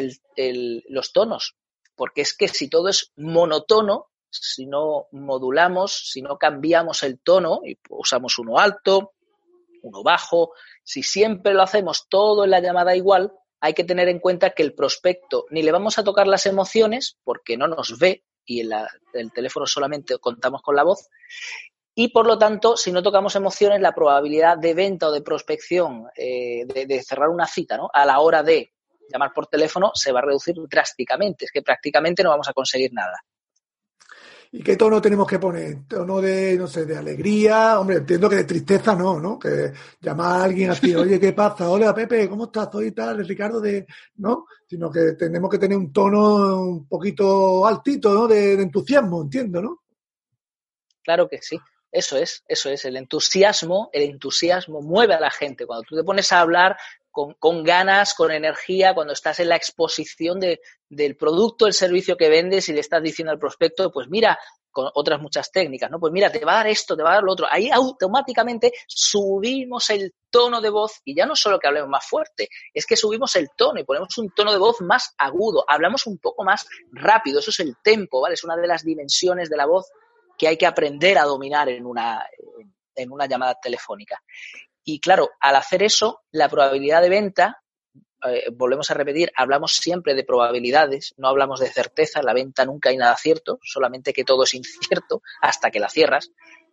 los 0.88 1.12
tonos, 1.12 1.56
porque 1.96 2.22
es 2.22 2.34
que 2.34 2.48
si 2.48 2.70
todo 2.70 2.88
es 2.88 3.12
monotono, 3.16 4.06
si 4.30 4.66
no 4.66 5.08
modulamos, 5.10 6.10
si 6.10 6.22
no 6.22 6.38
cambiamos 6.38 7.02
el 7.02 7.18
tono 7.18 7.60
y 7.64 7.76
usamos 7.90 8.38
uno 8.38 8.58
alto, 8.58 9.14
uno 9.82 10.02
bajo, 10.02 10.52
si 10.84 11.02
siempre 11.02 11.54
lo 11.54 11.62
hacemos 11.62 12.08
todo 12.08 12.44
en 12.44 12.50
la 12.50 12.60
llamada 12.60 12.94
igual, 12.94 13.32
hay 13.60 13.74
que 13.74 13.84
tener 13.84 14.08
en 14.08 14.20
cuenta 14.20 14.50
que 14.50 14.62
el 14.62 14.74
prospecto 14.74 15.46
ni 15.50 15.62
le 15.62 15.72
vamos 15.72 15.98
a 15.98 16.04
tocar 16.04 16.28
las 16.28 16.46
emociones 16.46 17.18
porque 17.24 17.56
no 17.56 17.66
nos 17.66 17.98
ve 17.98 18.24
y 18.44 18.60
en 18.60 18.70
el 19.12 19.32
teléfono 19.32 19.66
solamente 19.66 20.18
contamos 20.18 20.62
con 20.62 20.76
la 20.76 20.84
voz 20.84 21.08
y 21.98 22.08
por 22.08 22.26
lo 22.26 22.36
tanto, 22.36 22.76
si 22.76 22.92
no 22.92 23.02
tocamos 23.02 23.34
emociones, 23.36 23.80
la 23.80 23.94
probabilidad 23.94 24.58
de 24.58 24.74
venta 24.74 25.08
o 25.08 25.12
de 25.12 25.22
prospección, 25.22 26.04
eh, 26.14 26.66
de, 26.66 27.02
cerrar 27.02 27.30
una 27.30 27.46
cita, 27.46 27.78
¿no? 27.78 27.88
A 27.90 28.04
la 28.04 28.20
hora 28.20 28.42
de 28.42 28.74
llamar 29.10 29.32
por 29.34 29.46
teléfono 29.46 29.92
se 29.94 30.12
va 30.12 30.18
a 30.18 30.26
reducir 30.26 30.54
drásticamente. 30.68 31.46
Es 31.46 31.50
que 31.50 31.62
prácticamente 31.62 32.22
no 32.22 32.28
vamos 32.28 32.50
a 32.50 32.52
conseguir 32.52 32.92
nada. 32.92 33.18
¿Y 34.52 34.62
qué 34.62 34.76
tono 34.76 35.00
tenemos 35.00 35.26
que 35.26 35.38
poner? 35.38 35.86
¿Tono 35.88 36.20
de, 36.20 36.58
no 36.58 36.66
sé, 36.66 36.84
de 36.84 36.98
alegría? 36.98 37.80
Hombre, 37.80 37.96
entiendo 37.96 38.28
que 38.28 38.36
de 38.36 38.44
tristeza 38.44 38.94
no, 38.94 39.18
¿no? 39.18 39.38
Que 39.38 39.72
llamar 39.98 40.42
a 40.42 40.44
alguien 40.44 40.72
así, 40.72 40.94
oye, 40.94 41.18
¿qué 41.18 41.32
pasa? 41.32 41.70
Hola, 41.70 41.94
Pepe, 41.94 42.28
¿cómo 42.28 42.44
estás? 42.44 42.68
Soy 42.70 42.92
tal, 42.92 43.26
Ricardo, 43.26 43.58
de... 43.58 43.86
¿no? 44.16 44.44
Sino 44.68 44.90
que 44.90 45.12
tenemos 45.12 45.48
que 45.48 45.58
tener 45.58 45.78
un 45.78 45.90
tono 45.94 46.60
un 46.60 46.86
poquito 46.86 47.66
altito, 47.66 48.12
¿no? 48.12 48.28
De, 48.28 48.52
entusiasmo, 48.52 49.22
entiendo, 49.22 49.62
¿no? 49.62 49.82
Claro 51.02 51.26
que 51.26 51.40
sí. 51.40 51.58
Eso 51.96 52.18
es, 52.18 52.44
eso 52.46 52.68
es. 52.68 52.84
El 52.84 52.98
entusiasmo, 52.98 53.88
el 53.90 54.02
entusiasmo 54.02 54.82
mueve 54.82 55.14
a 55.14 55.20
la 55.20 55.30
gente. 55.30 55.64
Cuando 55.64 55.82
tú 55.88 55.96
te 55.96 56.04
pones 56.04 56.30
a 56.30 56.40
hablar 56.40 56.76
con, 57.10 57.32
con 57.38 57.64
ganas, 57.64 58.12
con 58.12 58.30
energía, 58.30 58.92
cuando 58.92 59.14
estás 59.14 59.40
en 59.40 59.48
la 59.48 59.56
exposición 59.56 60.38
de, 60.38 60.60
del 60.90 61.16
producto, 61.16 61.66
el 61.66 61.72
servicio 61.72 62.18
que 62.18 62.28
vendes 62.28 62.68
y 62.68 62.74
le 62.74 62.80
estás 62.80 63.02
diciendo 63.02 63.32
al 63.32 63.38
prospecto, 63.38 63.90
pues 63.90 64.08
mira, 64.10 64.38
con 64.70 64.90
otras 64.92 65.22
muchas 65.22 65.50
técnicas, 65.50 65.90
¿no? 65.90 65.98
Pues 65.98 66.12
mira, 66.12 66.30
te 66.30 66.44
va 66.44 66.52
a 66.52 66.56
dar 66.56 66.66
esto, 66.66 66.94
te 66.94 67.02
va 67.02 67.12
a 67.12 67.14
dar 67.14 67.22
lo 67.22 67.32
otro. 67.32 67.46
Ahí 67.50 67.70
automáticamente 67.70 68.72
subimos 68.86 69.88
el 69.88 70.12
tono 70.28 70.60
de 70.60 70.68
voz 70.68 71.00
y 71.02 71.16
ya 71.16 71.24
no 71.24 71.34
solo 71.34 71.58
que 71.58 71.66
hablemos 71.66 71.88
más 71.88 72.06
fuerte, 72.06 72.50
es 72.74 72.84
que 72.84 72.94
subimos 72.94 73.34
el 73.36 73.48
tono 73.56 73.80
y 73.80 73.84
ponemos 73.84 74.18
un 74.18 74.28
tono 74.32 74.52
de 74.52 74.58
voz 74.58 74.82
más 74.82 75.14
agudo, 75.16 75.64
hablamos 75.66 76.06
un 76.06 76.18
poco 76.18 76.44
más 76.44 76.66
rápido, 76.92 77.38
eso 77.38 77.48
es 77.48 77.60
el 77.60 77.76
tempo, 77.82 78.20
¿vale? 78.20 78.34
Es 78.34 78.44
una 78.44 78.54
de 78.54 78.66
las 78.66 78.84
dimensiones 78.84 79.48
de 79.48 79.56
la 79.56 79.64
voz 79.64 79.90
que 80.38 80.48
hay 80.48 80.56
que 80.56 80.66
aprender 80.66 81.18
a 81.18 81.24
dominar 81.24 81.68
en 81.68 81.86
una, 81.86 82.26
en 82.94 83.12
una 83.12 83.26
llamada 83.26 83.58
telefónica. 83.60 84.22
Y 84.84 85.00
claro, 85.00 85.30
al 85.40 85.56
hacer 85.56 85.82
eso, 85.82 86.22
la 86.30 86.48
probabilidad 86.48 87.02
de 87.02 87.08
venta 87.08 87.62
eh, 88.24 88.50
volvemos 88.52 88.90
a 88.90 88.94
repetir, 88.94 89.30
hablamos 89.36 89.72
siempre 89.76 90.14
de 90.14 90.24
probabilidades, 90.24 91.14
no 91.16 91.28
hablamos 91.28 91.60
de 91.60 91.68
certeza, 91.68 92.22
la 92.22 92.32
venta 92.32 92.64
nunca 92.64 92.88
hay 92.88 92.96
nada 92.96 93.16
cierto, 93.16 93.58
solamente 93.62 94.12
que 94.12 94.24
todo 94.24 94.44
es 94.44 94.54
incierto 94.54 95.22
hasta 95.42 95.70
que 95.70 95.80
la 95.80 95.88
cierras, 95.88 96.30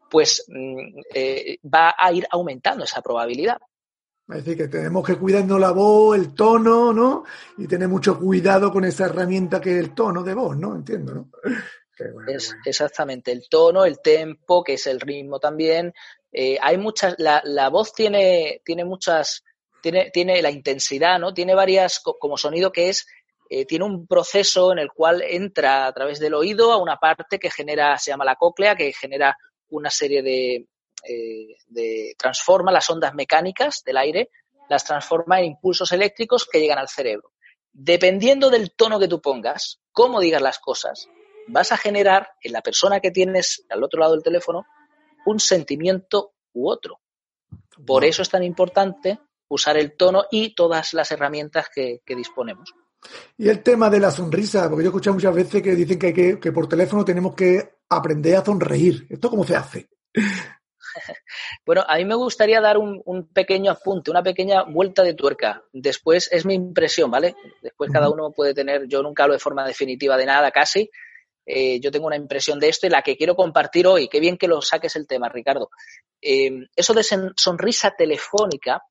pues 0.10 0.46
mm, 0.48 1.00
eh, 1.14 1.58
va 1.64 1.96
a 1.98 2.12
ir 2.14 2.26
aumentando 2.32 2.86
esa 2.86 3.02
probabilidad. 3.02 3.58
Es 4.30 4.36
decir, 4.38 4.58
que 4.58 4.68
tenemos 4.70 5.06
que 5.06 5.18
cuidarnos 5.18 5.60
la 5.60 5.72
voz, 5.72 6.18
el 6.18 6.34
tono, 6.34 6.94
¿no? 6.94 7.26
Y 7.58 7.68
tener 7.68 7.90
mucho 7.90 8.18
cuidado 8.18 8.72
con 8.72 8.86
esa 8.86 9.06
herramienta 9.06 9.60
que 9.60 9.72
es 9.72 9.84
el 9.84 9.94
tono 9.94 10.24
de 10.24 10.34
voz, 10.34 10.56
¿no? 10.56 10.76
Entiendo, 10.76 11.14
¿no? 11.14 11.30
Es 12.28 12.56
exactamente 12.66 13.32
el 13.32 13.48
tono, 13.50 13.86
el 13.86 14.00
tempo, 14.02 14.64
que 14.64 14.74
es 14.74 14.88
el 14.88 15.00
ritmo 15.00 15.40
también. 15.40 15.94
Eh, 16.32 16.58
hay 16.62 16.78
muchas, 16.78 17.16
la, 17.18 17.42
la 17.46 17.70
voz 17.70 17.94
tiene, 17.94 18.62
tiene 18.66 18.86
muchas 18.86 19.44
tiene, 19.84 20.10
tiene 20.12 20.42
la 20.42 20.50
intensidad, 20.50 21.20
¿no? 21.20 21.34
Tiene 21.34 21.54
varias, 21.54 22.00
como 22.00 22.38
sonido 22.38 22.72
que 22.72 22.88
es, 22.88 23.06
eh, 23.50 23.66
tiene 23.66 23.84
un 23.84 24.08
proceso 24.08 24.72
en 24.72 24.80
el 24.80 24.90
cual 24.92 25.22
entra 25.22 25.86
a 25.86 25.94
través 25.94 26.20
del 26.20 26.34
oído 26.34 26.72
a 26.72 26.78
una 26.78 26.96
parte 26.96 27.38
que 27.38 27.52
genera, 27.52 27.98
se 27.98 28.12
llama 28.12 28.24
la 28.24 28.38
cóclea, 28.38 28.76
que 28.76 28.94
genera 28.94 29.38
una 29.68 29.90
serie 29.90 30.24
de, 30.24 30.68
eh, 31.08 31.58
de 31.68 32.16
transforma 32.18 32.72
las 32.72 32.90
ondas 32.90 33.14
mecánicas 33.14 33.84
del 33.86 33.98
aire, 33.98 34.30
las 34.70 34.86
transforma 34.86 35.40
en 35.40 35.46
impulsos 35.48 35.92
eléctricos 35.92 36.48
que 36.50 36.62
llegan 36.62 36.80
al 36.80 36.88
cerebro. 36.88 37.34
Dependiendo 37.74 38.50
del 38.50 38.72
tono 38.74 39.00
que 39.00 39.10
tú 39.10 39.22
pongas, 39.22 39.82
cómo 39.92 40.22
digas 40.22 40.42
las 40.42 40.60
cosas, 40.60 41.10
vas 41.48 41.72
a 41.72 41.78
generar 41.78 42.30
en 42.42 42.52
la 42.52 42.62
persona 42.62 43.00
que 43.00 43.12
tienes 43.12 43.66
al 43.70 43.84
otro 43.84 44.00
lado 44.00 44.14
del 44.14 44.24
teléfono 44.24 44.66
un 45.26 45.40
sentimiento 45.40 46.34
u 46.54 46.70
otro. 46.70 47.00
Por 47.86 48.06
eso 48.06 48.22
es 48.22 48.30
tan 48.30 48.44
importante 48.44 49.20
usar 49.50 49.78
el 49.78 49.96
tono 49.96 50.26
y 50.32 50.56
todas 50.56 50.94
las 50.94 51.12
herramientas 51.12 51.70
que, 51.74 52.02
disponemos. 52.06 52.74
Y 53.38 53.50
el 53.50 53.62
tema 53.62 53.90
de 53.90 54.00
la 54.00 54.12
sonrisa, 54.12 54.70
porque 54.70 54.84
yo 54.84 54.88
he 54.88 54.92
escuchado 54.92 55.16
muchas 55.16 55.36
veces 55.36 55.62
que 55.62 55.76
dicen 55.76 56.00
que, 56.00 56.40
que, 56.40 56.52
por 56.52 56.68
teléfono 56.68 57.04
tenemos 57.04 57.36
que 57.36 57.78
aprender 57.90 58.38
a 58.38 58.46
sonreír. 58.46 59.06
¿Esto 59.10 59.30
cómo 59.30 59.44
se 59.44 59.56
hace? 59.56 59.90
bueno, 61.66 61.84
a 61.88 61.98
mí 61.98 62.06
me 62.06 62.16
gustaría 62.16 62.62
dar 62.62 62.78
un, 62.78 63.28
pequeño 63.34 63.72
apunte, 63.72 64.12
una 64.12 64.24
pequeña 64.24 64.64
vuelta 64.64 65.04
de 65.04 65.14
tuerca. 65.14 65.64
Después 65.74 66.30
es 66.32 66.46
mi 66.46 66.54
impresión, 66.54 67.12
¿vale? 67.12 67.36
Después 67.62 67.92
cada 67.92 68.10
uno 68.10 68.32
puede 68.32 68.54
tener, 68.54 68.88
yo 68.88 69.04
nunca 69.04 69.24
hablo 69.24 69.34
de 69.34 69.40
forma 69.40 69.66
definitiva 69.68 70.18
de 70.18 70.26
nada 70.26 70.52
casi. 70.52 70.90
Eh, 71.46 71.80
yo 71.80 71.92
tengo 71.92 72.08
una 72.08 72.16
impresión 72.16 72.60
de 72.60 72.70
esto 72.70 72.88
y 72.88 72.90
la 72.90 73.02
que 73.02 73.18
quiero 73.18 73.36
compartir 73.36 73.88
hoy. 73.88 74.08
Qué 74.08 74.20
bien 74.20 74.38
que 74.38 74.48
lo 74.48 74.62
saques 74.62 74.96
el 74.96 75.08
tema, 75.08 75.30
Ricardo. 75.30 75.70
Eh, 76.22 76.68
eso 76.76 76.94
de 76.94 77.04
sonrisa 77.36 77.92
telefónica 77.92 78.82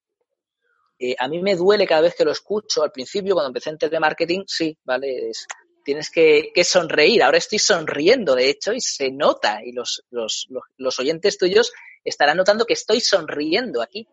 eh, 0.99 1.17
a 1.19 1.27
mí 1.29 1.41
me 1.41 1.57
duele 1.57 1.87
cada 1.87 2.03
vez 2.03 2.15
que 2.15 2.25
lo 2.25 2.31
escucho. 2.31 2.83
Al 2.83 2.93
principio, 2.93 3.35
cuando 3.35 3.49
empecé 3.49 3.71
en 3.71 3.79
telemarketing, 3.79 4.45
sí, 4.47 4.77
¿vale? 4.85 5.33
tienes 5.85 6.11
que, 6.11 6.53
sonreír. 6.62 7.23
Ahora 7.23 7.38
estoy 7.38 7.59
sonriendo, 7.59 8.37
de 8.37 8.51
hecho, 8.51 8.73
y 8.73 8.81
se 8.81 9.11
nota. 9.11 9.61
Y 9.65 9.73
los, 9.73 10.05
los, 10.11 10.99
oyentes 11.01 11.38
tuyos 11.38 11.73
estarán 12.05 12.37
notando 12.37 12.67
que 12.67 12.75
estoy 12.75 13.01
sonriendo 13.01 13.83
aquí. 13.83 14.07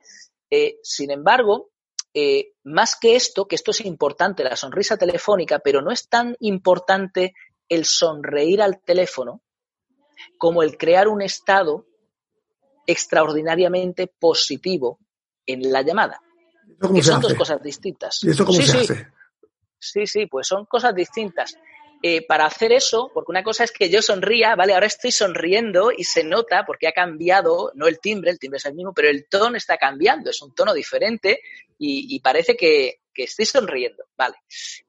Sin 0.81 1.11
embargo, 1.11 1.69
más 2.63 2.95
que 2.99 3.15
esto, 3.15 3.47
que 3.47 3.55
esto 3.55 3.69
es 3.69 3.81
importante, 3.81 4.43
la 4.43 4.55
sonrisa 4.55 4.97
telefónica, 4.97 5.59
pero 5.59 5.83
no 5.83 5.91
es 5.91 6.09
tan 6.09 6.35
importante 6.39 7.35
el 7.69 7.85
sonreír 7.85 8.61
al 8.61 8.81
teléfono 8.81 9.41
como 10.37 10.63
el 10.63 10.77
crear 10.77 11.07
un 11.07 11.21
estado 11.21 11.85
extraordinariamente 12.85 14.07
positivo 14.07 14.99
en 15.45 15.71
la 15.71 15.81
llamada 15.83 16.21
que 16.93 17.03
son 17.03 17.21
dos 17.21 17.33
cosas 17.33 17.61
distintas. 17.61 18.23
¿Y 18.23 18.31
eso 18.31 18.45
cómo 18.45 18.59
sí, 18.59 18.65
se 18.65 18.71
sí. 18.71 18.93
hace? 18.93 19.07
Sí, 19.79 20.07
sí, 20.07 20.25
pues 20.27 20.47
son 20.47 20.65
cosas 20.65 20.93
distintas. 20.93 21.57
Eh, 22.01 22.25
para 22.25 22.45
hacer 22.45 22.71
eso, 22.71 23.11
porque 23.13 23.31
una 23.31 23.43
cosa 23.43 23.65
es 23.65 23.71
que 23.71 23.89
yo 23.89 24.01
sonría, 24.01 24.55
¿vale? 24.55 24.73
Ahora 24.73 24.85
estoy 24.85 25.11
sonriendo 25.11 25.91
y 25.95 26.05
se 26.05 26.23
nota 26.23 26.63
porque 26.65 26.87
ha 26.87 26.93
cambiado, 26.93 27.73
no 27.75 27.87
el 27.87 27.99
timbre, 27.99 28.31
el 28.31 28.39
timbre 28.39 28.57
es 28.57 28.65
el 28.65 28.73
mismo, 28.73 28.93
pero 28.93 29.09
el 29.09 29.27
tono 29.27 29.57
está 29.57 29.77
cambiando, 29.77 30.29
es 30.29 30.41
un 30.41 30.55
tono 30.55 30.73
diferente 30.73 31.41
y, 31.77 32.19
parece 32.21 32.55
que, 32.55 33.01
estoy 33.13 33.45
sonriendo, 33.45 34.05
¿vale? 34.17 34.35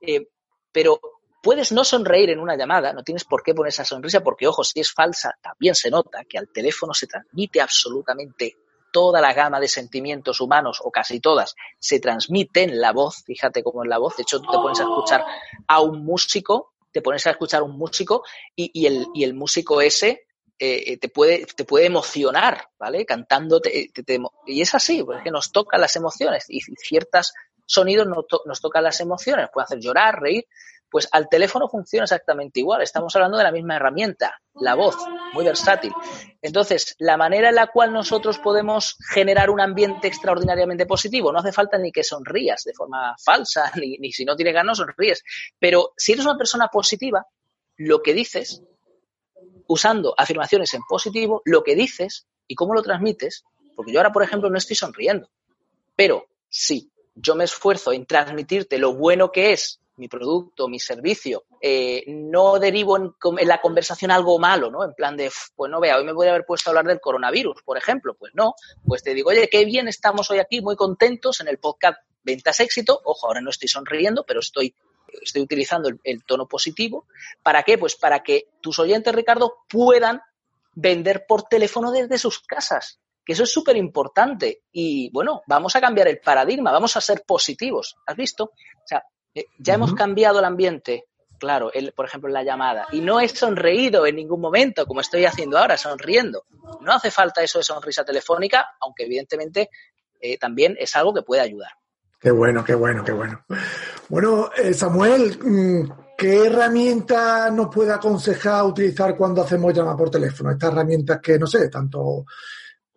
Eh, 0.01 0.29
pero 0.71 1.01
puedes 1.43 1.73
no 1.73 1.85
sonreír 1.85 2.31
en 2.31 2.41
una 2.41 2.57
llamada, 2.57 2.93
no 2.93 3.03
tienes 3.03 3.25
por 3.25 3.43
qué 3.43 3.55
poner 3.55 3.71
esa 3.71 3.85
sonrisa 3.85 4.21
porque, 4.21 4.47
ojo, 4.47 4.65
si 4.65 4.81
es 4.81 4.93
falsa, 4.93 5.39
también 5.43 5.75
se 5.75 5.91
nota 5.91 6.25
que 6.25 6.39
al 6.39 6.49
teléfono 6.49 6.93
se 6.95 7.07
transmite 7.07 7.61
absolutamente 7.61 8.57
toda 8.93 9.21
la 9.21 9.33
gama 9.33 9.61
de 9.61 9.69
sentimientos 9.69 10.41
humanos, 10.41 10.81
o 10.83 10.91
casi 10.91 11.21
todas, 11.21 11.55
se 11.79 12.01
transmiten 12.01 12.71
en 12.71 12.81
la 12.81 12.93
voz, 12.93 13.23
fíjate 13.25 13.63
cómo 13.63 13.85
es 13.85 13.89
la 13.89 13.99
voz, 13.99 14.17
de 14.17 14.23
hecho 14.23 14.41
tú 14.41 14.51
te 14.51 14.59
pones 14.59 14.81
a 14.81 14.83
escuchar 14.83 15.25
a 15.69 15.81
un 15.81 16.05
músico, 16.05 16.75
te 16.93 17.01
pones 17.01 17.27
a 17.27 17.31
escuchar 17.31 17.61
a 17.61 17.65
un 17.65 17.79
músico 17.79 18.25
y, 18.57 18.87
el, 18.87 19.35
músico 19.35 19.81
ese 19.81 20.27
eh, 20.59 20.99
te, 20.99 21.09
puede, 21.09 21.47
te 21.47 21.65
puede 21.65 21.87
emocionar, 21.87 22.69
¿vale? 22.79 23.07
Cantándote, 23.07 23.91
y 24.47 24.61
es 24.61 24.75
así, 24.75 25.03
porque 25.05 25.23
que 25.23 25.31
nos 25.31 25.53
tocan 25.53 25.81
las 25.81 25.95
emociones 25.95 26.47
y 26.49 26.61
ciertos 26.61 27.33
sonidos 27.65 28.09
nos, 28.09 28.25
nos 28.45 28.61
tocan 28.61 28.83
las 28.83 29.01
emociones, 29.01 29.49
puede 29.53 29.67
hacer 29.67 29.79
llorar, 29.79 30.21
reír, 30.21 30.45
pues 30.91 31.09
al 31.13 31.29
teléfono 31.29 31.69
funciona 31.69 32.05
exactamente 32.05 32.61
igual. 32.61 32.83
Estamos 32.83 33.15
hablando 33.15 33.39
de 33.39 33.45
la 33.45 33.53
misma 33.53 33.77
herramienta, 33.77 34.41
la 34.55 34.75
voz, 34.75 34.97
muy 35.33 35.45
versátil. 35.45 35.93
Entonces, 36.43 36.97
la 36.99 37.17
manera 37.17 37.51
en 37.51 37.55
la 37.55 37.69
cual 37.69 37.93
nosotros 37.93 38.39
podemos 38.39 38.97
generar 39.13 39.51
un 39.51 39.61
ambiente 39.61 40.09
extraordinariamente 40.09 40.87
positivo, 40.87 41.33
no 41.33 41.39
hace 41.39 41.53
falta 41.53 41.79
ni 41.79 41.93
que 41.93 42.03
sonrías 42.03 42.65
de 42.65 42.75
forma 42.75 43.15
falsa, 43.25 43.71
ni, 43.77 44.13
si 44.13 44.25
no 44.25 44.35
tienes 44.35 44.55
ganas, 44.55 44.79
sonríes. 44.79 45.23
Pero 45.59 45.93
si 45.97 46.13
eres 46.13 46.25
una 46.25 46.37
persona 46.37 46.69
positiva, 46.69 47.27
lo 47.77 48.03
que 48.03 48.13
dices, 48.13 48.63
usando 49.69 50.15
afirmaciones 50.19 50.75
en 50.75 50.83
positivo, 50.89 51.43
lo 51.45 51.63
que 51.63 51.77
dices 51.77 52.27
y 52.49 52.57
cómo 52.57 52.75
lo 52.75 52.83
transmites, 52.83 53.45
porque 53.77 53.93
yo 53.93 54.01
ahora, 54.01 54.13
por 54.13 54.25
ejemplo, 54.25 54.51
no 54.51 54.59
estoy 54.59 54.77
sonriendo, 54.77 55.31
pero 55.95 56.27
si 56.49 56.91
yo 57.15 57.35
me 57.35 57.45
esfuerzo 57.45 57.93
en 57.93 58.07
transmitirte 58.07 58.79
lo 58.79 58.95
bueno 58.95 59.31
que 59.31 59.53
es 59.53 59.81
mi 60.01 60.09
producto, 60.09 60.67
mi 60.67 60.81
servicio, 60.81 61.45
eh, 61.61 62.03
no 62.09 62.59
derivo 62.59 62.97
en, 62.97 63.13
la 63.47 63.61
conversación 63.61 64.11
algo 64.11 64.39
malo, 64.39 64.71
¿no? 64.71 64.83
En 64.83 64.95
plan 64.95 65.17
de, 65.17 65.31
pues 65.55 65.71
no 65.71 65.79
vea, 65.79 65.99
hoy 65.99 66.05
me 66.05 66.13
voy 66.13 66.27
a 66.27 66.31
haber 66.31 66.47
puesto 66.47 66.69
a 66.69 66.73
hablar 66.73 66.87
del 66.87 67.01
coronavirus, 67.01 67.63
por 67.63 67.77
ejemplo. 67.77 68.15
Pues 68.15 68.35
no, 68.35 68.55
pues 68.87 69.03
te 69.03 69.15
digo, 69.15 69.29
oye, 69.31 69.49
qué 69.49 69.65
bien 69.65 69.87
estamos 69.87 70.31
hoy 70.31 70.39
aquí, 70.39 70.63
muy 70.63 70.75
contentos 70.75 71.41
en 71.41 71.49
el 71.49 71.59
podcast 71.59 72.01
Ventas 72.25 72.59
Éxito. 72.61 73.01
Ojo, 73.05 73.27
ahora 73.27 73.43
no 73.43 73.51
estoy 73.51 73.69
sonriendo, 73.69 74.25
pero 74.27 74.41
estoy, 74.41 74.75
estoy 75.23 75.43
utilizando 75.43 75.91
el, 76.03 76.25
tono 76.25 76.49
positivo. 76.49 77.07
¿Para 77.43 77.63
qué? 77.63 77.77
Pues 77.77 77.95
para 77.95 78.23
que 78.23 78.49
tus 78.61 78.79
oyentes, 78.79 79.15
Ricardo, 79.15 79.59
puedan 79.69 80.23
vender 80.75 81.27
por 81.29 81.43
teléfono 81.43 81.93
desde 81.93 82.19
sus 82.19 82.41
casas 82.41 82.99
que 83.25 83.35
eso 83.35 83.43
es 83.43 83.53
súper 83.53 83.77
importante. 83.77 84.63
Y 84.73 85.11
bueno, 85.11 85.43
vamos 85.47 85.77
a 85.77 85.81
cambiar 85.81 86.09
el 86.09 86.21
paradigma, 86.21 86.73
vamos 86.73 86.97
a 86.97 87.03
ser 87.03 87.23
positivos. 87.27 87.97
¿Has 88.07 88.17
visto? 88.17 88.45
O 88.45 88.87
sea, 88.87 89.05
eh, 89.35 89.47
ya 89.59 89.75
hemos 89.75 89.95
cambiado 89.95 90.39
el 90.39 90.45
ambiente, 90.45 91.05
claro, 91.39 91.73
el, 91.73 91.93
por 91.93 92.07
ejemplo, 92.07 92.29
en 92.29 92.35
la 92.35 92.43
llamada, 92.43 92.87
y 92.93 93.01
no 93.01 93.21
he 93.21 93.29
sonreído 93.29 94.07
en 94.07 94.17
ningún 94.17 94.41
momento, 94.41 94.87
como 94.87 95.01
estoy 95.01 95.25
haciendo 95.25 95.59
ahora, 95.59 95.77
sonriendo. 95.77 96.45
No 96.81 96.93
hace 96.93 97.11
falta 97.11 97.43
eso 97.43 97.59
de 97.59 97.65
sonrisa 97.65 98.05
telefónica, 98.05 98.67
aunque 98.81 99.05
evidentemente 99.05 99.71
eh, 100.21 100.39
también 100.39 100.77
es 100.79 100.95
algo 100.97 101.15
que 101.15 101.23
puede 101.23 101.43
ayudar. 101.43 101.71
Qué 102.21 102.31
bueno, 102.31 102.63
qué 102.63 102.75
bueno, 102.75 103.03
qué 103.03 103.13
bueno. 103.13 103.45
Bueno, 104.09 104.51
eh, 104.55 104.75
Samuel, 104.75 105.39
mm, 105.43 105.93
¿qué 106.19 106.47
herramienta 106.47 107.51
nos 107.51 107.75
puede 107.75 107.93
aconsejar 107.93 108.65
utilizar 108.65 109.17
cuando 109.17 109.43
hacemos 109.43 109.73
llamada 109.73 109.97
por 109.97 110.11
teléfono? 110.11 110.51
Estas 110.51 110.71
herramientas 110.71 111.19
que, 111.23 111.39
no 111.39 111.47
sé, 111.47 111.71
tanto 111.71 112.27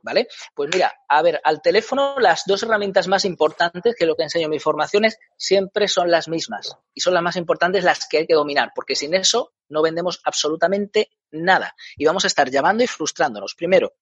¿vale? 0.04 0.28
Pues 0.54 0.70
mira, 0.72 0.94
a 1.08 1.22
ver, 1.24 1.42
al 1.44 1.62
teléfono 1.62 2.20
las 2.20 2.44
dos 2.46 2.62
herramientas 2.62 3.08
más 3.08 3.26
importantes, 3.26 3.96
que 3.98 4.06
lo 4.06 4.16
que 4.16 4.24
enseño 4.24 4.46
en 4.46 4.52
mis 4.52 4.62
formaciones, 4.62 5.18
siempre 5.38 5.88
son 5.88 6.12
las 6.12 6.28
mismas. 6.28 6.78
Y 6.94 7.02
son 7.02 7.16
las 7.16 7.24
más 7.24 7.38
importantes 7.38 7.84
las 7.84 8.08
que 8.08 8.20
hay 8.20 8.28
que 8.28 8.36
dominar, 8.36 8.72
porque 8.76 8.96
sin 8.96 9.16
eso 9.16 9.54
no 9.70 9.82
vendemos 9.82 10.22
absolutamente 10.26 11.10
nada. 11.32 11.76
Y 11.96 12.06
vamos 12.06 12.26
a 12.26 12.28
estar 12.28 12.52
llamando 12.52 12.84
y 12.84 12.88
frustrándonos. 12.88 13.56
Primero, 13.56 13.94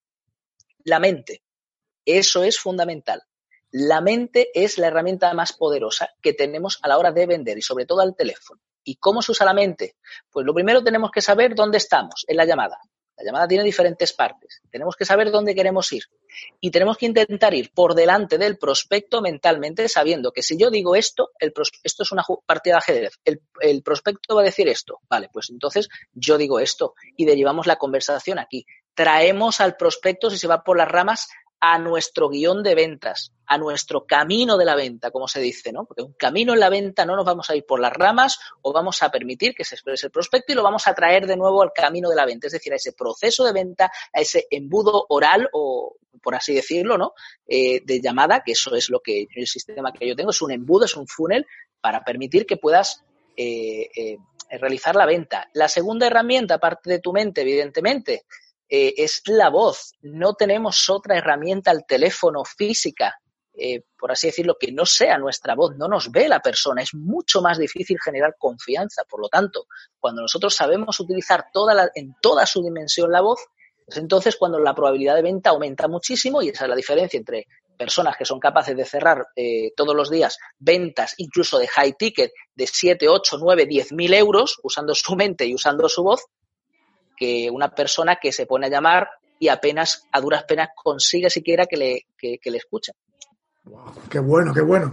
la 0.83 0.99
mente. 0.99 1.43
Eso 2.03 2.43
es 2.43 2.59
fundamental. 2.59 3.21
La 3.69 4.01
mente 4.01 4.49
es 4.53 4.77
la 4.77 4.87
herramienta 4.87 5.33
más 5.33 5.53
poderosa 5.53 6.09
que 6.21 6.33
tenemos 6.33 6.79
a 6.81 6.89
la 6.89 6.97
hora 6.97 7.11
de 7.11 7.27
vender 7.27 7.57
y 7.57 7.61
sobre 7.61 7.85
todo 7.85 8.01
al 8.01 8.15
teléfono. 8.15 8.59
¿Y 8.83 8.95
cómo 8.95 9.21
se 9.21 9.31
usa 9.31 9.45
la 9.45 9.53
mente? 9.53 9.95
Pues 10.29 10.45
lo 10.45 10.53
primero 10.53 10.83
tenemos 10.83 11.11
que 11.11 11.21
saber 11.21 11.53
dónde 11.53 11.77
estamos 11.77 12.25
en 12.27 12.37
la 12.37 12.45
llamada. 12.45 12.79
La 13.21 13.25
llamada 13.25 13.47
tiene 13.47 13.63
diferentes 13.63 14.13
partes. 14.13 14.61
Tenemos 14.71 14.95
que 14.95 15.05
saber 15.05 15.29
dónde 15.29 15.53
queremos 15.53 15.91
ir. 15.93 16.03
Y 16.59 16.71
tenemos 16.71 16.97
que 16.97 17.05
intentar 17.05 17.53
ir 17.53 17.71
por 17.71 17.93
delante 17.93 18.39
del 18.39 18.57
prospecto 18.57 19.21
mentalmente, 19.21 19.87
sabiendo 19.87 20.31
que 20.31 20.41
si 20.41 20.57
yo 20.57 20.71
digo 20.71 20.95
esto, 20.95 21.29
esto 21.39 22.03
es 22.03 22.11
una 22.11 22.23
partida 22.45 22.75
de 22.75 22.77
ajedrez. 22.79 23.19
El, 23.23 23.41
el 23.59 23.83
prospecto 23.83 24.35
va 24.35 24.41
a 24.41 24.45
decir 24.45 24.67
esto. 24.67 25.01
Vale, 25.07 25.29
pues 25.31 25.51
entonces 25.51 25.87
yo 26.13 26.37
digo 26.37 26.59
esto 26.59 26.95
y 27.15 27.25
derivamos 27.25 27.67
la 27.67 27.75
conversación 27.75 28.39
aquí. 28.39 28.65
Traemos 28.95 29.61
al 29.61 29.75
prospecto, 29.75 30.31
si 30.31 30.39
se 30.39 30.47
va 30.47 30.63
por 30.63 30.77
las 30.77 30.87
ramas, 30.87 31.29
a 31.63 31.77
nuestro 31.77 32.27
guion 32.27 32.63
de 32.63 32.73
ventas, 32.73 33.31
a 33.45 33.57
nuestro 33.59 34.05
camino 34.07 34.57
de 34.57 34.65
la 34.65 34.75
venta, 34.75 35.11
como 35.11 35.27
se 35.27 35.39
dice, 35.39 35.71
¿no? 35.71 35.85
Porque 35.85 36.01
un 36.01 36.13
camino 36.13 36.53
en 36.53 36.59
la 36.59 36.69
venta 36.69 37.05
no 37.05 37.15
nos 37.15 37.23
vamos 37.23 37.51
a 37.51 37.55
ir 37.55 37.65
por 37.67 37.79
las 37.79 37.93
ramas 37.93 38.39
o 38.63 38.73
vamos 38.73 39.03
a 39.03 39.11
permitir 39.11 39.53
que 39.53 39.63
se 39.63 39.75
exprese 39.75 40.07
el 40.07 40.11
prospecto 40.11 40.51
y 40.51 40.55
lo 40.55 40.63
vamos 40.63 40.87
a 40.87 40.95
traer 40.95 41.27
de 41.27 41.37
nuevo 41.37 41.61
al 41.61 41.71
camino 41.71 42.09
de 42.09 42.15
la 42.15 42.25
venta, 42.25 42.47
es 42.47 42.53
decir, 42.53 42.73
a 42.73 42.77
ese 42.77 42.93
proceso 42.93 43.45
de 43.45 43.53
venta, 43.53 43.91
a 44.11 44.19
ese 44.19 44.47
embudo 44.49 45.05
oral 45.09 45.49
o, 45.53 45.97
por 46.23 46.33
así 46.33 46.55
decirlo, 46.55 46.97
¿no? 46.97 47.13
Eh, 47.47 47.81
de 47.85 48.01
llamada, 48.01 48.41
que 48.43 48.53
eso 48.53 48.73
es 48.75 48.89
lo 48.89 48.99
que 48.99 49.27
el 49.35 49.45
sistema 49.45 49.93
que 49.93 50.07
yo 50.07 50.15
tengo, 50.15 50.31
es 50.31 50.41
un 50.41 50.51
embudo, 50.51 50.85
es 50.85 50.95
un 50.97 51.07
funnel 51.07 51.45
para 51.79 52.03
permitir 52.03 52.47
que 52.47 52.57
puedas 52.57 53.03
eh, 53.37 53.87
eh, 53.95 54.17
realizar 54.57 54.95
la 54.95 55.05
venta. 55.05 55.47
La 55.53 55.67
segunda 55.67 56.07
herramienta, 56.07 56.55
aparte 56.55 56.89
de 56.89 56.99
tu 56.99 57.13
mente, 57.13 57.41
evidentemente, 57.41 58.25
eh, 58.73 58.93
es 59.03 59.21
la 59.25 59.49
voz. 59.49 59.91
No 60.01 60.33
tenemos 60.33 60.89
otra 60.89 61.17
herramienta 61.17 61.71
al 61.71 61.85
teléfono 61.85 62.45
física, 62.45 63.19
eh, 63.53 63.81
por 63.99 64.13
así 64.13 64.27
decirlo, 64.27 64.55
que 64.57 64.71
no 64.71 64.85
sea 64.85 65.17
nuestra 65.17 65.55
voz, 65.55 65.75
no 65.75 65.89
nos 65.89 66.09
ve 66.09 66.29
la 66.29 66.39
persona. 66.39 66.81
Es 66.81 66.93
mucho 66.93 67.41
más 67.41 67.57
difícil 67.57 67.97
generar 68.01 68.35
confianza. 68.39 69.03
Por 69.03 69.19
lo 69.19 69.27
tanto, 69.27 69.65
cuando 69.99 70.21
nosotros 70.21 70.55
sabemos 70.55 71.01
utilizar 71.01 71.47
toda 71.51 71.91
en 71.93 72.15
toda 72.21 72.45
su 72.45 72.63
dimensión 72.63 73.11
la 73.11 73.19
voz, 73.19 73.41
pues 73.85 73.97
entonces 73.97 74.37
cuando 74.37 74.57
la 74.57 74.73
probabilidad 74.73 75.15
de 75.15 75.23
venta 75.23 75.49
aumenta 75.49 75.89
muchísimo 75.89 76.41
y 76.41 76.47
esa 76.47 76.63
es 76.63 76.69
la 76.69 76.75
diferencia 76.77 77.17
entre 77.17 77.47
personas 77.77 78.15
que 78.15 78.23
son 78.23 78.39
capaces 78.39 78.77
de 78.77 78.85
cerrar 78.85 79.25
eh, 79.35 79.73
todos 79.75 79.93
los 79.93 80.09
días 80.09 80.37
ventas, 80.59 81.13
incluso 81.17 81.59
de 81.59 81.67
high 81.67 81.95
ticket, 81.99 82.31
de 82.55 82.67
7, 82.67 83.09
8, 83.09 83.37
9, 83.37 83.65
10 83.65 83.91
mil 83.91 84.13
euros, 84.13 84.59
usando 84.63 84.95
su 84.95 85.13
mente 85.17 85.45
y 85.45 85.55
usando 85.55 85.89
su 85.89 86.03
voz, 86.03 86.21
que 87.21 87.51
una 87.51 87.69
persona 87.69 88.15
que 88.15 88.31
se 88.31 88.47
pone 88.47 88.65
a 88.65 88.69
llamar 88.71 89.07
y 89.37 89.47
apenas, 89.47 90.07
a 90.11 90.19
duras 90.19 90.43
penas, 90.45 90.69
consigue 90.75 91.29
siquiera 91.29 91.67
que 91.67 91.77
le, 91.77 92.05
que, 92.17 92.39
le 92.43 92.57
escuchen. 92.57 92.95
qué 94.09 94.17
bueno, 94.17 94.51
qué 94.51 94.61
bueno. 94.61 94.91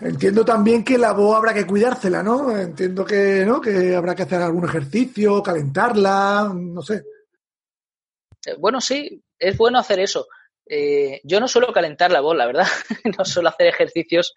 Entiendo 0.00 0.42
también 0.42 0.82
que 0.82 0.96
la 0.96 1.12
voz 1.12 1.36
habrá 1.36 1.52
que 1.52 1.66
cuidársela, 1.66 2.22
¿no? 2.22 2.50
Entiendo 2.56 3.04
que, 3.04 3.44
¿no? 3.44 3.60
que 3.60 3.94
habrá 3.94 4.14
que 4.14 4.22
hacer 4.22 4.40
algún 4.40 4.64
ejercicio, 4.64 5.42
calentarla, 5.42 6.50
no 6.54 6.80
sé. 6.80 7.02
Eh, 8.46 8.54
bueno, 8.58 8.80
sí, 8.80 9.22
es 9.38 9.54
bueno 9.58 9.78
hacer 9.78 10.00
eso. 10.00 10.26
Eh, 10.66 11.20
yo 11.24 11.40
no 11.40 11.46
suelo 11.46 11.74
calentar 11.74 12.10
la 12.10 12.22
voz, 12.22 12.34
la 12.38 12.46
verdad. 12.46 12.66
no 13.18 13.22
suelo 13.26 13.50
hacer 13.50 13.66
ejercicios 13.66 14.32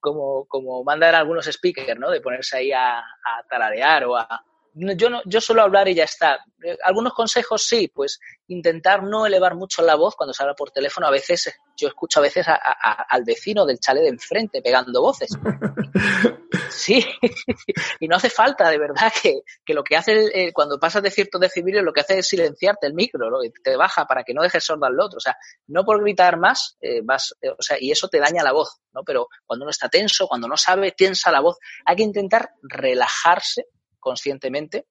como, 0.00 0.46
como 0.46 0.82
mandan 0.84 1.16
algunos 1.16 1.44
speakers, 1.44 2.00
¿no? 2.00 2.10
De 2.10 2.22
ponerse 2.22 2.56
ahí 2.56 2.72
a, 2.72 2.98
a 2.98 3.42
tararear 3.46 4.04
o 4.04 4.16
a, 4.16 4.42
yo, 4.76 5.08
no, 5.08 5.22
yo 5.24 5.40
suelo 5.40 5.62
hablar 5.62 5.88
y 5.88 5.94
ya 5.94 6.04
está. 6.04 6.38
Eh, 6.62 6.76
algunos 6.84 7.14
consejos 7.14 7.62
sí, 7.62 7.88
pues 7.88 8.20
intentar 8.48 9.02
no 9.02 9.26
elevar 9.26 9.54
mucho 9.54 9.82
la 9.82 9.94
voz 9.94 10.14
cuando 10.14 10.34
se 10.34 10.42
habla 10.42 10.54
por 10.54 10.70
teléfono. 10.70 11.06
A 11.06 11.10
veces, 11.10 11.50
yo 11.76 11.88
escucho 11.88 12.20
a 12.20 12.22
veces 12.22 12.46
al 12.46 13.24
vecino 13.24 13.64
del 13.64 13.78
chalet 13.78 14.02
de 14.02 14.10
enfrente 14.10 14.62
pegando 14.62 15.00
voces. 15.00 15.30
Sí, 16.68 17.04
y 18.00 18.08
no 18.08 18.16
hace 18.16 18.28
falta, 18.28 18.68
de 18.68 18.78
verdad, 18.78 19.12
que, 19.22 19.40
que 19.64 19.72
lo 19.72 19.82
que 19.82 19.96
hace 19.96 20.30
eh, 20.34 20.52
cuando 20.52 20.78
pasas 20.78 21.02
de 21.02 21.10
cierto 21.10 21.38
decibelio, 21.38 21.82
lo 21.82 21.92
que 21.92 22.00
hace 22.00 22.18
es 22.18 22.28
silenciarte 22.28 22.86
el 22.86 22.94
micro, 22.94 23.30
¿no? 23.30 23.38
te 23.62 23.76
baja 23.76 24.04
para 24.06 24.24
que 24.24 24.34
no 24.34 24.42
dejes 24.42 24.64
sordo 24.64 24.84
al 24.84 25.00
otro. 25.00 25.16
O 25.16 25.20
sea, 25.20 25.36
no 25.68 25.84
por 25.84 26.02
gritar 26.02 26.38
más, 26.38 26.76
eh, 26.80 27.00
vas, 27.02 27.34
o 27.56 27.62
sea, 27.62 27.78
y 27.80 27.90
eso 27.90 28.08
te 28.08 28.18
daña 28.18 28.42
la 28.42 28.52
voz, 28.52 28.80
¿no? 28.92 29.02
Pero 29.04 29.28
cuando 29.46 29.64
uno 29.64 29.70
está 29.70 29.88
tenso, 29.88 30.26
cuando 30.26 30.48
no 30.48 30.56
sabe, 30.56 30.92
tensa 30.92 31.30
la 31.30 31.40
voz, 31.40 31.56
hay 31.84 31.96
que 31.96 32.02
intentar 32.02 32.50
relajarse 32.62 33.66
conscientemente, 34.06 34.86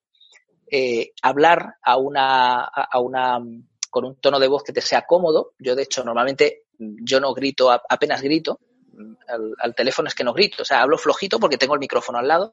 eh, 0.69 1.13
hablar 1.21 1.75
a 1.81 1.95
una, 1.95 2.65
a 2.65 2.99
una, 2.99 3.39
con 3.89 4.03
un 4.03 4.19
tono 4.19 4.39
de 4.39 4.49
voz 4.49 4.61
que 4.61 4.73
te 4.73 4.81
sea 4.81 5.05
cómodo. 5.05 5.53
Yo, 5.57 5.73
de 5.73 5.83
hecho, 5.83 6.03
normalmente 6.03 6.63
yo 6.77 7.21
no 7.21 7.33
grito, 7.33 7.71
apenas 7.71 8.21
grito. 8.21 8.59
Al, 9.57 9.73
teléfono 9.73 10.09
es 10.09 10.15
que 10.15 10.25
no 10.25 10.33
grito, 10.33 10.63
o 10.63 10.65
sea, 10.65 10.81
hablo 10.81 10.97
flojito 10.97 11.39
porque 11.39 11.57
tengo 11.57 11.75
el 11.75 11.79
micrófono 11.79 12.17
al 12.17 12.27
lado. 12.27 12.51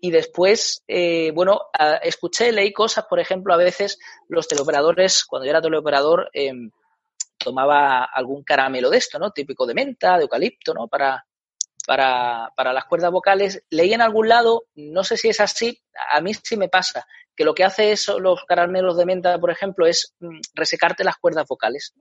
Y 0.00 0.10
después, 0.10 0.82
eh, 0.88 1.30
bueno, 1.32 1.66
escuché, 2.02 2.50
leí 2.50 2.72
cosas, 2.72 3.04
por 3.08 3.20
ejemplo, 3.20 3.54
a 3.54 3.56
veces 3.56 4.00
los 4.28 4.48
teleoperadores, 4.48 5.24
cuando 5.24 5.46
yo 5.46 5.50
era 5.50 5.62
teleoperador, 5.62 6.30
em, 6.32 6.72
tomaba 7.38 8.04
algún 8.12 8.42
caramelo 8.42 8.90
de 8.90 8.98
esto, 8.98 9.20
¿no? 9.20 9.30
Típico 9.30 9.66
de 9.66 9.74
menta, 9.74 10.16
de 10.16 10.22
eucalipto, 10.22 10.74
¿no? 10.74 10.88
Para, 10.88 11.24
para, 11.86 12.52
para 12.56 12.72
las 12.72 12.84
cuerdas 12.84 13.12
vocales. 13.12 13.62
Leí 13.70 13.94
en 13.94 14.02
algún 14.02 14.28
lado, 14.28 14.64
no 14.74 15.04
sé 15.04 15.16
si 15.16 15.28
es 15.28 15.40
así, 15.40 15.80
a 16.12 16.20
mí 16.20 16.32
sí 16.34 16.56
me 16.56 16.68
pasa, 16.68 17.06
que 17.36 17.44
lo 17.44 17.54
que 17.54 17.64
hace 17.64 17.92
eso, 17.92 18.18
los 18.18 18.44
caramelos 18.44 18.96
de 18.96 19.06
menta, 19.06 19.38
por 19.38 19.50
ejemplo, 19.50 19.86
es 19.86 20.14
mm, 20.20 20.40
resecarte 20.54 21.04
las 21.04 21.16
cuerdas 21.16 21.46
vocales. 21.46 21.94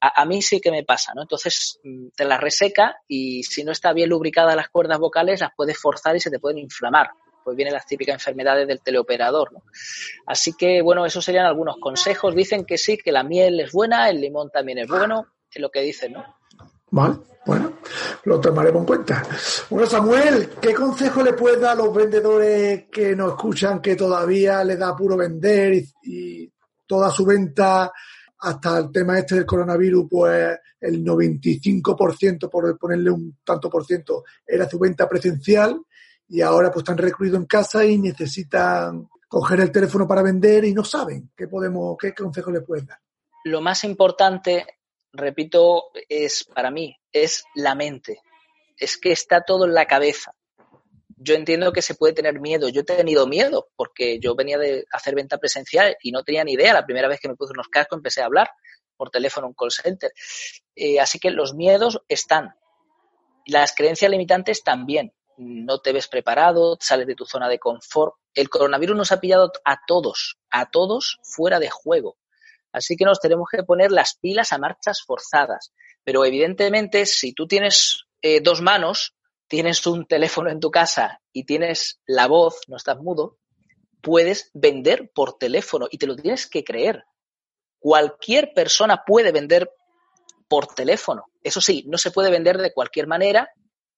A, 0.00 0.26
mí 0.26 0.42
sí 0.42 0.60
que 0.60 0.70
me 0.70 0.84
pasa, 0.84 1.14
¿no? 1.14 1.22
Entonces 1.22 1.80
mm, 1.82 2.08
te 2.14 2.26
las 2.26 2.38
reseca 2.38 2.98
y 3.08 3.42
si 3.44 3.64
no 3.64 3.72
está 3.72 3.94
bien 3.94 4.10
lubricada 4.10 4.54
las 4.54 4.68
cuerdas 4.68 4.98
vocales, 4.98 5.40
las 5.40 5.52
puedes 5.56 5.78
forzar 5.78 6.14
y 6.14 6.20
se 6.20 6.30
te 6.30 6.38
pueden 6.38 6.58
inflamar. 6.58 7.08
Pues 7.42 7.56
vienen 7.56 7.72
las 7.72 7.86
típicas 7.86 8.14
enfermedades 8.14 8.66
del 8.66 8.82
teleoperador, 8.82 9.52
¿no? 9.52 9.62
Así 10.26 10.54
que, 10.58 10.82
bueno, 10.82 11.06
esos 11.06 11.24
serían 11.24 11.46
algunos 11.46 11.76
consejos. 11.78 12.34
Dicen 12.34 12.66
que 12.66 12.76
sí, 12.76 12.98
que 12.98 13.12
la 13.12 13.22
miel 13.22 13.60
es 13.60 13.72
buena, 13.72 14.10
el 14.10 14.20
limón 14.20 14.50
también 14.50 14.78
es 14.78 14.88
bueno, 14.88 15.28
es 15.50 15.60
lo 15.60 15.70
que 15.70 15.80
dicen, 15.80 16.12
¿no? 16.12 16.36
Vale, 16.94 17.16
bueno, 17.44 17.72
lo 18.22 18.40
tomaremos 18.40 18.82
en 18.82 18.86
cuenta. 18.86 19.24
Bueno, 19.68 19.84
Samuel, 19.84 20.50
¿qué 20.62 20.72
consejo 20.72 21.24
le 21.24 21.32
puedes 21.32 21.60
dar 21.60 21.72
a 21.72 21.82
los 21.82 21.92
vendedores 21.92 22.84
que 22.84 23.16
nos 23.16 23.32
escuchan 23.32 23.82
que 23.82 23.96
todavía 23.96 24.62
les 24.62 24.78
da 24.78 24.94
puro 24.94 25.16
vender 25.16 25.82
y, 26.04 26.52
toda 26.86 27.10
su 27.10 27.24
venta 27.24 27.90
hasta 28.38 28.78
el 28.78 28.92
tema 28.92 29.18
este 29.18 29.34
del 29.34 29.46
coronavirus, 29.46 30.06
pues 30.08 30.56
el 30.80 31.02
95%, 31.02 32.48
por 32.48 32.78
ponerle 32.78 33.10
un 33.10 33.38
tanto 33.42 33.68
por 33.68 33.84
ciento, 33.84 34.22
era 34.46 34.68
su 34.68 34.78
venta 34.78 35.08
presencial 35.08 35.80
y 36.28 36.42
ahora 36.42 36.70
pues 36.70 36.82
están 36.82 36.98
recluidos 36.98 37.40
en 37.40 37.46
casa 37.46 37.84
y 37.84 37.98
necesitan 37.98 39.08
coger 39.26 39.60
el 39.60 39.72
teléfono 39.72 40.06
para 40.06 40.22
vender 40.22 40.64
y 40.64 40.72
no 40.72 40.84
saben 40.84 41.32
qué 41.34 41.48
podemos, 41.48 41.96
qué 41.98 42.14
consejo 42.14 42.52
le 42.52 42.60
puedes 42.60 42.86
dar. 42.86 42.98
Lo 43.44 43.60
más 43.60 43.82
importante 43.82 44.64
repito, 45.14 45.90
es 46.08 46.44
para 46.44 46.70
mí, 46.70 46.96
es 47.12 47.44
la 47.54 47.74
mente. 47.74 48.20
Es 48.76 48.98
que 48.98 49.12
está 49.12 49.42
todo 49.42 49.64
en 49.64 49.74
la 49.74 49.86
cabeza. 49.86 50.34
Yo 51.16 51.34
entiendo 51.34 51.72
que 51.72 51.80
se 51.80 51.94
puede 51.94 52.12
tener 52.12 52.40
miedo. 52.40 52.68
Yo 52.68 52.80
he 52.80 52.84
tenido 52.84 53.26
miedo 53.26 53.68
porque 53.76 54.18
yo 54.18 54.34
venía 54.34 54.58
de 54.58 54.84
hacer 54.92 55.14
venta 55.14 55.38
presencial 55.38 55.96
y 56.02 56.10
no 56.10 56.22
tenía 56.24 56.44
ni 56.44 56.52
idea. 56.52 56.74
La 56.74 56.84
primera 56.84 57.08
vez 57.08 57.20
que 57.20 57.28
me 57.28 57.36
puse 57.36 57.52
unos 57.52 57.68
cascos 57.68 57.96
empecé 57.96 58.20
a 58.20 58.26
hablar 58.26 58.50
por 58.96 59.10
teléfono 59.10 59.46
en 59.46 59.54
call 59.54 59.70
center. 59.70 60.12
Eh, 60.74 61.00
así 61.00 61.18
que 61.18 61.30
los 61.30 61.54
miedos 61.54 62.00
están. 62.08 62.54
Las 63.46 63.74
creencias 63.74 64.10
limitantes 64.10 64.62
también. 64.64 65.14
No 65.36 65.80
te 65.80 65.92
ves 65.92 66.08
preparado, 66.08 66.76
sales 66.80 67.06
de 67.06 67.14
tu 67.14 67.26
zona 67.26 67.48
de 67.48 67.58
confort. 67.58 68.14
El 68.34 68.48
coronavirus 68.48 68.96
nos 68.96 69.12
ha 69.12 69.20
pillado 69.20 69.52
a 69.64 69.80
todos, 69.86 70.38
a 70.50 70.70
todos 70.70 71.18
fuera 71.22 71.58
de 71.58 71.70
juego. 71.70 72.16
Así 72.74 72.96
que 72.96 73.04
nos 73.04 73.20
tenemos 73.20 73.46
que 73.48 73.62
poner 73.62 73.92
las 73.92 74.16
pilas 74.20 74.52
a 74.52 74.58
marchas 74.58 75.00
forzadas. 75.06 75.72
Pero 76.02 76.24
evidentemente, 76.24 77.06
si 77.06 77.32
tú 77.32 77.46
tienes 77.46 78.04
eh, 78.20 78.40
dos 78.40 78.60
manos, 78.60 79.14
tienes 79.46 79.86
un 79.86 80.06
teléfono 80.06 80.50
en 80.50 80.58
tu 80.58 80.72
casa 80.72 81.20
y 81.32 81.44
tienes 81.44 82.00
la 82.04 82.26
voz, 82.26 82.62
no 82.66 82.76
estás 82.76 82.98
mudo, 82.98 83.38
puedes 84.02 84.50
vender 84.54 85.12
por 85.14 85.38
teléfono 85.38 85.86
y 85.88 85.98
te 85.98 86.08
lo 86.08 86.16
tienes 86.16 86.48
que 86.48 86.64
creer. 86.64 87.04
Cualquier 87.78 88.52
persona 88.52 89.04
puede 89.06 89.30
vender 89.30 89.70
por 90.48 90.66
teléfono. 90.66 91.26
Eso 91.44 91.60
sí, 91.60 91.84
no 91.86 91.96
se 91.96 92.10
puede 92.10 92.30
vender 92.30 92.58
de 92.58 92.72
cualquier 92.72 93.06
manera 93.06 93.52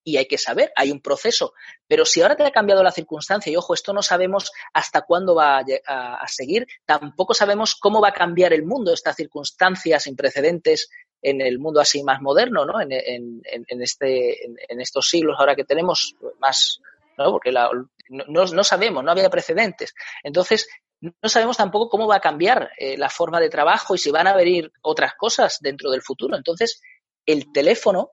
y 0.07 0.15
hay 0.15 0.25
que 0.25 0.37
saber, 0.37 0.71
hay 0.73 0.89
un 0.89 1.01
proceso. 1.01 1.53
Pero 1.85 2.05
si 2.05 2.21
ahora 2.21 2.37
te 2.37 2.45
ha 2.45 2.51
cambiado 2.51 2.81
la 2.81 2.93
circunstancia, 2.93 3.51
y 3.51 3.57
ojo, 3.57 3.73
esto 3.73 3.91
no 3.91 4.01
sabemos 4.01 4.53
hasta 4.73 5.01
cuándo 5.01 5.35
va 5.35 5.59
a, 5.85 6.27
seguir, 6.29 6.65
tampoco 6.85 7.33
sabemos 7.33 7.75
cómo 7.75 7.99
va 7.99 8.07
a 8.07 8.13
cambiar 8.13 8.53
el 8.53 8.63
mundo, 8.63 8.93
estas 8.93 9.17
circunstancias 9.17 10.03
sin 10.03 10.15
precedentes 10.15 10.89
en 11.21 11.41
el 11.41 11.59
mundo 11.59 11.81
así 11.81 12.03
más 12.03 12.21
moderno, 12.21 12.63
¿no? 12.63 12.79
En, 12.79 13.41
este, 13.81 14.45
en, 14.45 14.79
estos 14.79 15.09
siglos 15.09 15.35
ahora 15.37 15.57
que 15.57 15.65
tenemos 15.65 16.15
más, 16.39 16.79
¿no? 17.17 17.29
Porque 17.29 17.51
no, 17.51 18.45
no, 18.45 18.63
sabemos, 18.63 19.03
no 19.03 19.11
había 19.11 19.29
precedentes. 19.29 19.93
Entonces, 20.23 20.69
no 21.01 21.27
sabemos 21.27 21.57
tampoco 21.57 21.89
cómo 21.89 22.07
va 22.07 22.15
a 22.15 22.21
cambiar 22.21 22.71
eh, 22.77 22.97
la 22.97 23.09
forma 23.09 23.41
de 23.41 23.49
trabajo 23.49 23.93
y 23.93 23.97
si 23.97 24.09
van 24.09 24.27
a 24.27 24.37
venir 24.37 24.71
otras 24.83 25.15
cosas 25.15 25.57
dentro 25.59 25.91
del 25.91 26.01
futuro. 26.01 26.37
Entonces, 26.37 26.81
el 27.25 27.51
teléfono 27.51 28.11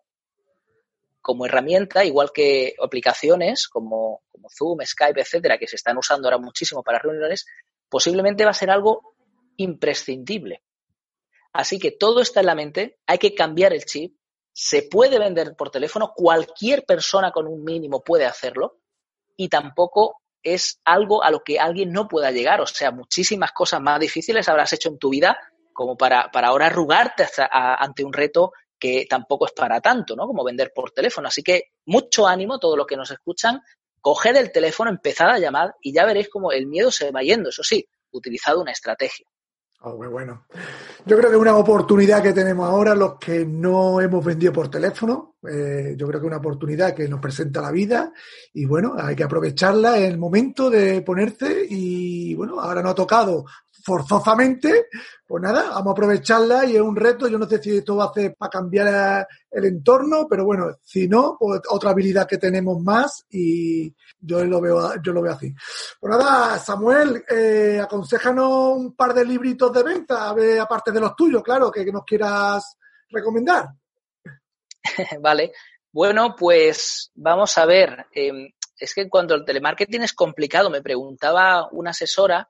como 1.24 1.46
herramienta, 1.46 2.04
igual 2.04 2.32
que 2.34 2.74
aplicaciones 2.78 3.66
como, 3.66 4.20
como 4.30 4.48
Zoom, 4.50 4.80
Skype, 4.84 5.22
etcétera, 5.22 5.56
que 5.56 5.66
se 5.66 5.76
están 5.76 5.96
usando 5.96 6.28
ahora 6.28 6.36
muchísimo 6.36 6.82
para 6.82 6.98
reuniones, 6.98 7.46
posiblemente 7.88 8.44
va 8.44 8.50
a 8.50 8.54
ser 8.54 8.70
algo 8.70 9.16
imprescindible. 9.56 10.62
Así 11.54 11.78
que 11.78 11.92
todo 11.92 12.20
está 12.20 12.40
en 12.40 12.46
la 12.46 12.54
mente, 12.54 12.98
hay 13.06 13.16
que 13.16 13.34
cambiar 13.34 13.72
el 13.72 13.86
chip, 13.86 14.18
se 14.52 14.82
puede 14.82 15.18
vender 15.18 15.56
por 15.56 15.70
teléfono, 15.70 16.12
cualquier 16.14 16.84
persona 16.84 17.32
con 17.32 17.46
un 17.46 17.64
mínimo 17.64 18.04
puede 18.04 18.26
hacerlo 18.26 18.80
y 19.34 19.48
tampoco 19.48 20.20
es 20.42 20.78
algo 20.84 21.24
a 21.24 21.30
lo 21.30 21.42
que 21.42 21.58
alguien 21.58 21.90
no 21.90 22.06
pueda 22.06 22.32
llegar. 22.32 22.60
O 22.60 22.66
sea, 22.66 22.90
muchísimas 22.90 23.52
cosas 23.52 23.80
más 23.80 23.98
difíciles 23.98 24.46
habrás 24.50 24.74
hecho 24.74 24.90
en 24.90 24.98
tu 24.98 25.08
vida 25.08 25.38
como 25.72 25.96
para, 25.96 26.30
para 26.30 26.48
ahora 26.48 26.66
arrugarte 26.66 27.26
ante 27.50 28.04
un 28.04 28.12
reto 28.12 28.52
que 28.84 29.06
tampoco 29.08 29.46
es 29.46 29.52
para 29.52 29.80
tanto, 29.80 30.14
¿no? 30.14 30.26
Como 30.26 30.44
vender 30.44 30.70
por 30.74 30.90
teléfono. 30.90 31.28
Así 31.28 31.42
que 31.42 31.70
mucho 31.86 32.26
ánimo, 32.26 32.58
todos 32.58 32.76
los 32.76 32.86
que 32.86 32.98
nos 32.98 33.10
escuchan, 33.10 33.62
coged 33.98 34.36
el 34.36 34.52
teléfono, 34.52 34.90
empezad 34.90 35.30
a 35.30 35.38
llamar 35.38 35.74
y 35.80 35.90
ya 35.90 36.04
veréis 36.04 36.28
cómo 36.28 36.52
el 36.52 36.66
miedo 36.66 36.90
se 36.90 37.10
va 37.10 37.22
yendo. 37.22 37.48
Eso 37.48 37.62
sí, 37.62 37.88
utilizad 38.10 38.58
una 38.58 38.72
estrategia. 38.72 39.24
Oh, 39.80 39.96
muy 39.96 40.08
bueno. 40.08 40.46
Yo 41.06 41.16
creo 41.16 41.30
que 41.30 41.36
una 41.38 41.56
oportunidad 41.56 42.22
que 42.22 42.34
tenemos 42.34 42.68
ahora 42.68 42.94
los 42.94 43.18
que 43.18 43.46
no 43.46 44.02
hemos 44.02 44.22
vendido 44.22 44.52
por 44.52 44.68
teléfono. 44.68 45.36
Eh, 45.50 45.94
yo 45.96 46.06
creo 46.06 46.20
que 46.20 46.26
una 46.26 46.36
oportunidad 46.36 46.94
que 46.94 47.08
nos 47.08 47.20
presenta 47.20 47.62
la 47.62 47.70
vida 47.70 48.12
y 48.52 48.66
bueno, 48.66 48.96
hay 48.98 49.16
que 49.16 49.24
aprovecharla 49.24 49.96
en 49.96 50.04
el 50.04 50.18
momento 50.18 50.68
de 50.68 51.00
ponerse 51.00 51.66
y 51.70 52.34
bueno, 52.34 52.60
ahora 52.60 52.82
no 52.82 52.90
ha 52.90 52.94
tocado 52.94 53.46
forzosamente, 53.84 54.86
pues 55.26 55.42
nada, 55.42 55.68
vamos 55.68 55.88
a 55.88 55.90
aprovecharla 55.90 56.64
y 56.64 56.76
es 56.76 56.80
un 56.80 56.96
reto. 56.96 57.28
Yo 57.28 57.38
no 57.38 57.46
sé 57.46 57.62
si 57.62 57.76
esto 57.76 57.96
va 57.96 58.04
a 58.04 58.08
hacer 58.08 58.34
para 58.34 58.50
cambiar 58.50 59.28
el 59.50 59.64
entorno, 59.66 60.26
pero 60.28 60.46
bueno, 60.46 60.78
si 60.82 61.06
no, 61.06 61.36
pues 61.38 61.60
otra 61.68 61.90
habilidad 61.90 62.26
que 62.26 62.38
tenemos 62.38 62.80
más 62.82 63.26
y 63.28 63.94
yo 64.18 64.42
lo 64.44 64.60
veo, 64.60 65.02
yo 65.02 65.12
lo 65.12 65.20
veo 65.20 65.32
así. 65.32 65.54
Pues 66.00 66.16
nada, 66.16 66.58
Samuel, 66.58 67.24
eh, 67.28 67.78
aconsejanos 67.82 68.78
un 68.78 68.96
par 68.96 69.12
de 69.12 69.26
libritos 69.26 69.70
de 69.72 69.82
venta, 69.82 70.30
a 70.30 70.32
ver, 70.32 70.60
aparte 70.60 70.90
de 70.90 71.00
los 71.00 71.14
tuyos, 71.14 71.42
claro, 71.42 71.70
que, 71.70 71.84
nos 71.84 72.04
quieras 72.04 72.78
recomendar. 73.10 73.68
vale. 75.20 75.52
Bueno, 75.92 76.34
pues 76.34 77.12
vamos 77.14 77.56
a 77.58 77.66
ver. 77.66 78.06
Em, 78.12 78.50
es 78.78 78.94
que 78.94 79.02
en 79.02 79.10
cuanto 79.10 79.34
al 79.34 79.44
telemarketing 79.44 80.02
es 80.02 80.14
complicado, 80.14 80.70
me 80.70 80.82
preguntaba 80.82 81.68
una 81.70 81.90
asesora 81.90 82.48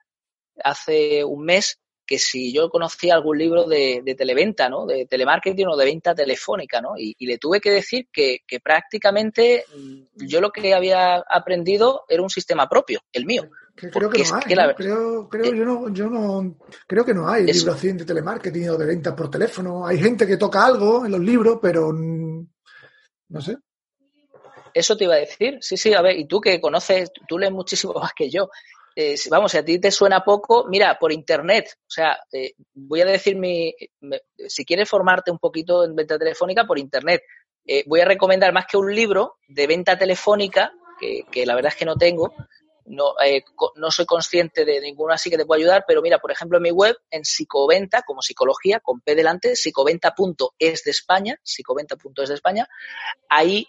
hace 0.63 1.25
un 1.25 1.45
mes 1.45 1.79
que 2.07 2.19
si 2.19 2.53
yo 2.53 2.69
conocía 2.69 3.15
algún 3.15 3.39
libro 3.39 3.65
de, 3.65 4.15
televenta, 4.17 4.69
¿no? 4.69 4.87
De 4.87 5.07
telemarketing 5.07 5.69
o 5.69 5.77
de 5.77 5.87
venta 5.87 6.15
telefónica, 6.15 6.81
¿no? 6.81 6.91
Y, 6.97 7.15
le 7.25 7.39
tuve 7.39 7.61
que 7.61 7.71
decir 7.71 8.09
que, 8.13 8.41
prácticamente 8.63 9.65
mm, 9.75 10.27
yo 10.27 10.41
lo 10.41 10.51
que 10.51 10.75
había 10.75 11.17
aprendido 11.17 12.05
era 12.09 12.23
un 12.23 12.31
sistema 12.31 12.69
propio, 12.69 13.01
el 13.13 13.25
mío. 13.25 13.49
creo 13.75 14.11
que 14.11 14.23
no 14.23 14.35
hay. 14.35 14.75
creo, 14.75 15.29
creo, 15.29 15.45
eh, 15.45 15.57
yo 15.57 15.65
no, 15.65 15.89
yo 15.89 16.11
no, 16.11 16.57
creo 16.87 17.05
que 17.05 17.15
no 17.15 17.29
hay 17.29 17.45
libros 17.45 17.83
de 17.83 18.05
telemarketing 18.05 18.71
o 18.71 18.77
de 18.77 18.87
venta 18.87 19.17
por 19.17 19.31
teléfono. 19.31 19.87
Hay 19.87 19.99
gente 19.99 20.27
que 20.27 20.37
toca 20.37 20.65
algo 20.65 21.07
en 21.07 21.13
los 21.13 21.21
libros, 21.21 21.59
pero 21.61 21.93
no 21.93 23.41
sé. 23.41 23.57
Eso 24.75 24.97
te 24.97 25.05
iba 25.05 25.15
a 25.15 25.19
decir. 25.19 25.59
Sí, 25.61 25.77
sí, 25.77 25.95
a 25.95 26.03
ver, 26.03 26.19
y 26.19 26.27
tú 26.27 26.41
que 26.41 26.61
conoces, 26.61 27.11
tú 27.29 27.39
lees 27.39 27.53
muchísimo 27.53 27.95
más 28.01 28.13
que 28.15 28.29
yo. 28.29 28.51
Eh, 28.97 29.17
vamos, 29.29 29.51
si 29.51 29.59
a 29.59 29.65
ti 29.65 29.81
te 29.81 29.91
suena 29.91 30.23
poco, 30.23 30.67
mira, 30.69 30.99
por 30.99 31.13
internet, 31.13 31.79
o 31.81 31.91
sea, 31.91 32.21
eh, 32.33 32.55
voy 32.75 33.01
a 33.01 33.07
decir 33.07 33.37
mi, 33.37 33.75
si 34.47 34.65
quieres 34.65 34.89
formarte 34.89 35.33
un 35.33 35.39
poquito 35.39 35.85
en 35.85 35.97
venta 35.97 36.17
telefónica, 36.17 36.65
por 36.65 36.79
internet, 36.79 37.23
eh, 37.67 37.83
voy 37.87 38.01
a 38.01 38.05
recomendar 38.05 38.53
más 38.53 38.67
que 38.67 38.77
un 38.77 38.95
libro 38.95 39.39
de 39.49 39.67
venta 39.67 39.99
telefónica, 39.99 40.73
que, 41.01 41.25
que 41.31 41.45
la 41.45 41.57
verdad 41.57 41.73
es 41.73 41.79
que 41.79 41.85
no 41.85 41.97
tengo, 41.97 42.35
no, 42.87 43.15
no 43.77 43.91
soy 43.91 44.07
consciente 44.07 44.65
de 44.65 44.81
ninguno 44.81 45.13
así 45.13 45.29
que 45.29 45.39
te 45.39 45.47
pueda 45.47 45.59
ayudar, 45.59 45.85
pero 45.89 46.01
mira, 46.01 46.19
por 46.19 46.31
ejemplo, 46.31 46.59
en 46.59 46.63
mi 46.63 46.71
web, 46.71 46.97
en 47.11 47.25
psicoventa, 47.25 48.03
como 48.03 48.23
psicología, 48.23 48.79
con 48.79 49.01
P 49.01 49.17
delante, 49.17 49.57
psicoventa.es 49.57 50.85
de 50.85 50.91
España, 50.91 51.41
psicoventa.es 51.43 52.29
de 52.29 52.35
España, 52.35 52.69
ahí 53.29 53.67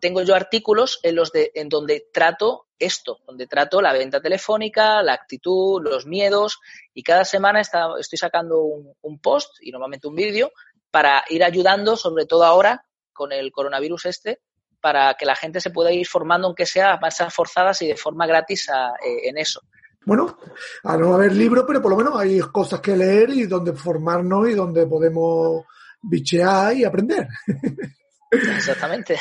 tengo 0.00 0.22
yo 0.22 0.34
artículos 0.34 0.98
en 1.02 1.14
los 1.14 1.30
de, 1.30 1.52
en 1.54 1.68
donde 1.68 2.08
trato 2.12 2.66
esto, 2.78 3.20
donde 3.26 3.46
trato 3.46 3.80
la 3.80 3.92
venta 3.92 4.20
telefónica, 4.20 5.02
la 5.02 5.14
actitud, 5.14 5.82
los 5.82 6.06
miedos, 6.06 6.58
y 6.92 7.02
cada 7.02 7.24
semana 7.24 7.60
está, 7.60 7.88
estoy 7.98 8.18
sacando 8.18 8.62
un, 8.62 9.18
post 9.20 9.56
y 9.60 9.70
normalmente 9.70 10.08
un 10.08 10.14
vídeo 10.14 10.52
para 10.90 11.24
ir 11.28 11.44
ayudando, 11.44 11.96
sobre 11.96 12.26
todo 12.26 12.44
ahora 12.44 12.84
con 13.12 13.32
el 13.32 13.52
coronavirus 13.52 14.06
este, 14.06 14.40
para 14.80 15.14
que 15.14 15.24
la 15.24 15.36
gente 15.36 15.60
se 15.60 15.70
pueda 15.70 15.92
ir 15.92 16.06
formando, 16.06 16.48
aunque 16.48 16.66
sea 16.66 16.92
a 16.92 17.00
marchas 17.00 17.32
forzadas 17.32 17.80
y 17.82 17.86
de 17.86 17.96
forma 17.96 18.26
gratis 18.26 18.68
eh, 18.68 19.28
en 19.28 19.38
eso. 19.38 19.60
Bueno, 20.04 20.36
a 20.82 20.96
no 20.96 21.14
haber 21.14 21.32
libros, 21.32 21.64
pero 21.66 21.80
por 21.80 21.92
lo 21.92 21.96
menos 21.96 22.18
hay 22.18 22.38
cosas 22.40 22.80
que 22.80 22.96
leer 22.96 23.30
y 23.30 23.46
donde 23.46 23.72
formarnos 23.72 24.50
y 24.50 24.52
donde 24.52 24.86
podemos 24.86 25.64
bichear 26.02 26.76
y 26.76 26.84
aprender. 26.84 27.26
Exactamente. 28.34 29.18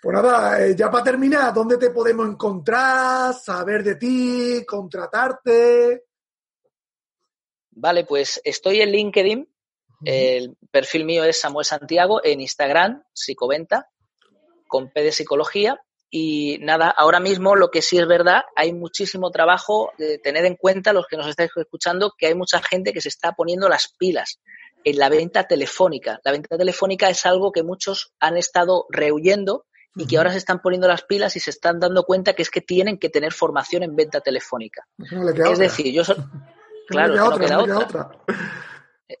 Pues 0.00 0.14
nada, 0.14 0.64
eh, 0.64 0.74
ya 0.76 0.90
para 0.90 1.04
terminar, 1.04 1.52
¿dónde 1.54 1.76
te 1.78 1.90
podemos 1.90 2.28
encontrar, 2.28 3.34
saber 3.34 3.82
de 3.82 3.96
ti, 3.96 4.64
contratarte? 4.66 6.04
Vale, 7.70 8.04
pues 8.04 8.40
estoy 8.44 8.80
en 8.80 8.90
LinkedIn. 8.90 9.48
El 10.04 10.56
perfil 10.70 11.04
mío 11.04 11.22
es 11.22 11.40
Samuel 11.40 11.64
Santiago, 11.64 12.20
en 12.24 12.40
Instagram, 12.40 13.04
Psicoventa, 13.12 13.88
con 14.66 14.90
P 14.90 15.02
de 15.02 15.12
psicología. 15.12 15.80
Y 16.10 16.58
nada, 16.60 16.90
ahora 16.90 17.20
mismo 17.20 17.54
lo 17.56 17.70
que 17.70 17.80
sí 17.80 17.98
es 17.98 18.06
verdad, 18.06 18.42
hay 18.56 18.72
muchísimo 18.72 19.30
trabajo, 19.30 19.92
de 19.96 20.18
tener 20.18 20.44
en 20.44 20.56
cuenta 20.56 20.92
los 20.92 21.06
que 21.06 21.16
nos 21.16 21.28
estáis 21.28 21.50
escuchando, 21.56 22.12
que 22.18 22.26
hay 22.26 22.34
mucha 22.34 22.60
gente 22.60 22.92
que 22.92 23.00
se 23.00 23.08
está 23.08 23.32
poniendo 23.32 23.68
las 23.68 23.94
pilas 23.96 24.40
en 24.84 24.98
la 24.98 25.08
venta 25.08 25.46
telefónica. 25.46 26.20
La 26.24 26.32
venta 26.32 26.56
telefónica 26.56 27.08
es 27.08 27.24
algo 27.26 27.52
que 27.52 27.62
muchos 27.62 28.12
han 28.20 28.36
estado 28.36 28.86
rehuyendo 28.90 29.66
y 29.94 30.06
que 30.06 30.16
ahora 30.16 30.32
se 30.32 30.38
están 30.38 30.60
poniendo 30.62 30.88
las 30.88 31.02
pilas 31.02 31.36
y 31.36 31.40
se 31.40 31.50
están 31.50 31.78
dando 31.78 32.04
cuenta 32.04 32.32
que 32.32 32.42
es 32.42 32.50
que 32.50 32.60
tienen 32.62 32.98
que 32.98 33.10
tener 33.10 33.32
formación 33.32 33.82
en 33.82 33.94
venta 33.94 34.20
telefónica. 34.20 34.86
es 34.98 35.58
decir, 35.58 35.92
yo 35.92 36.02
claro, 36.86 37.14
no 37.14 37.38
queda 37.38 37.58
otra. 37.60 38.10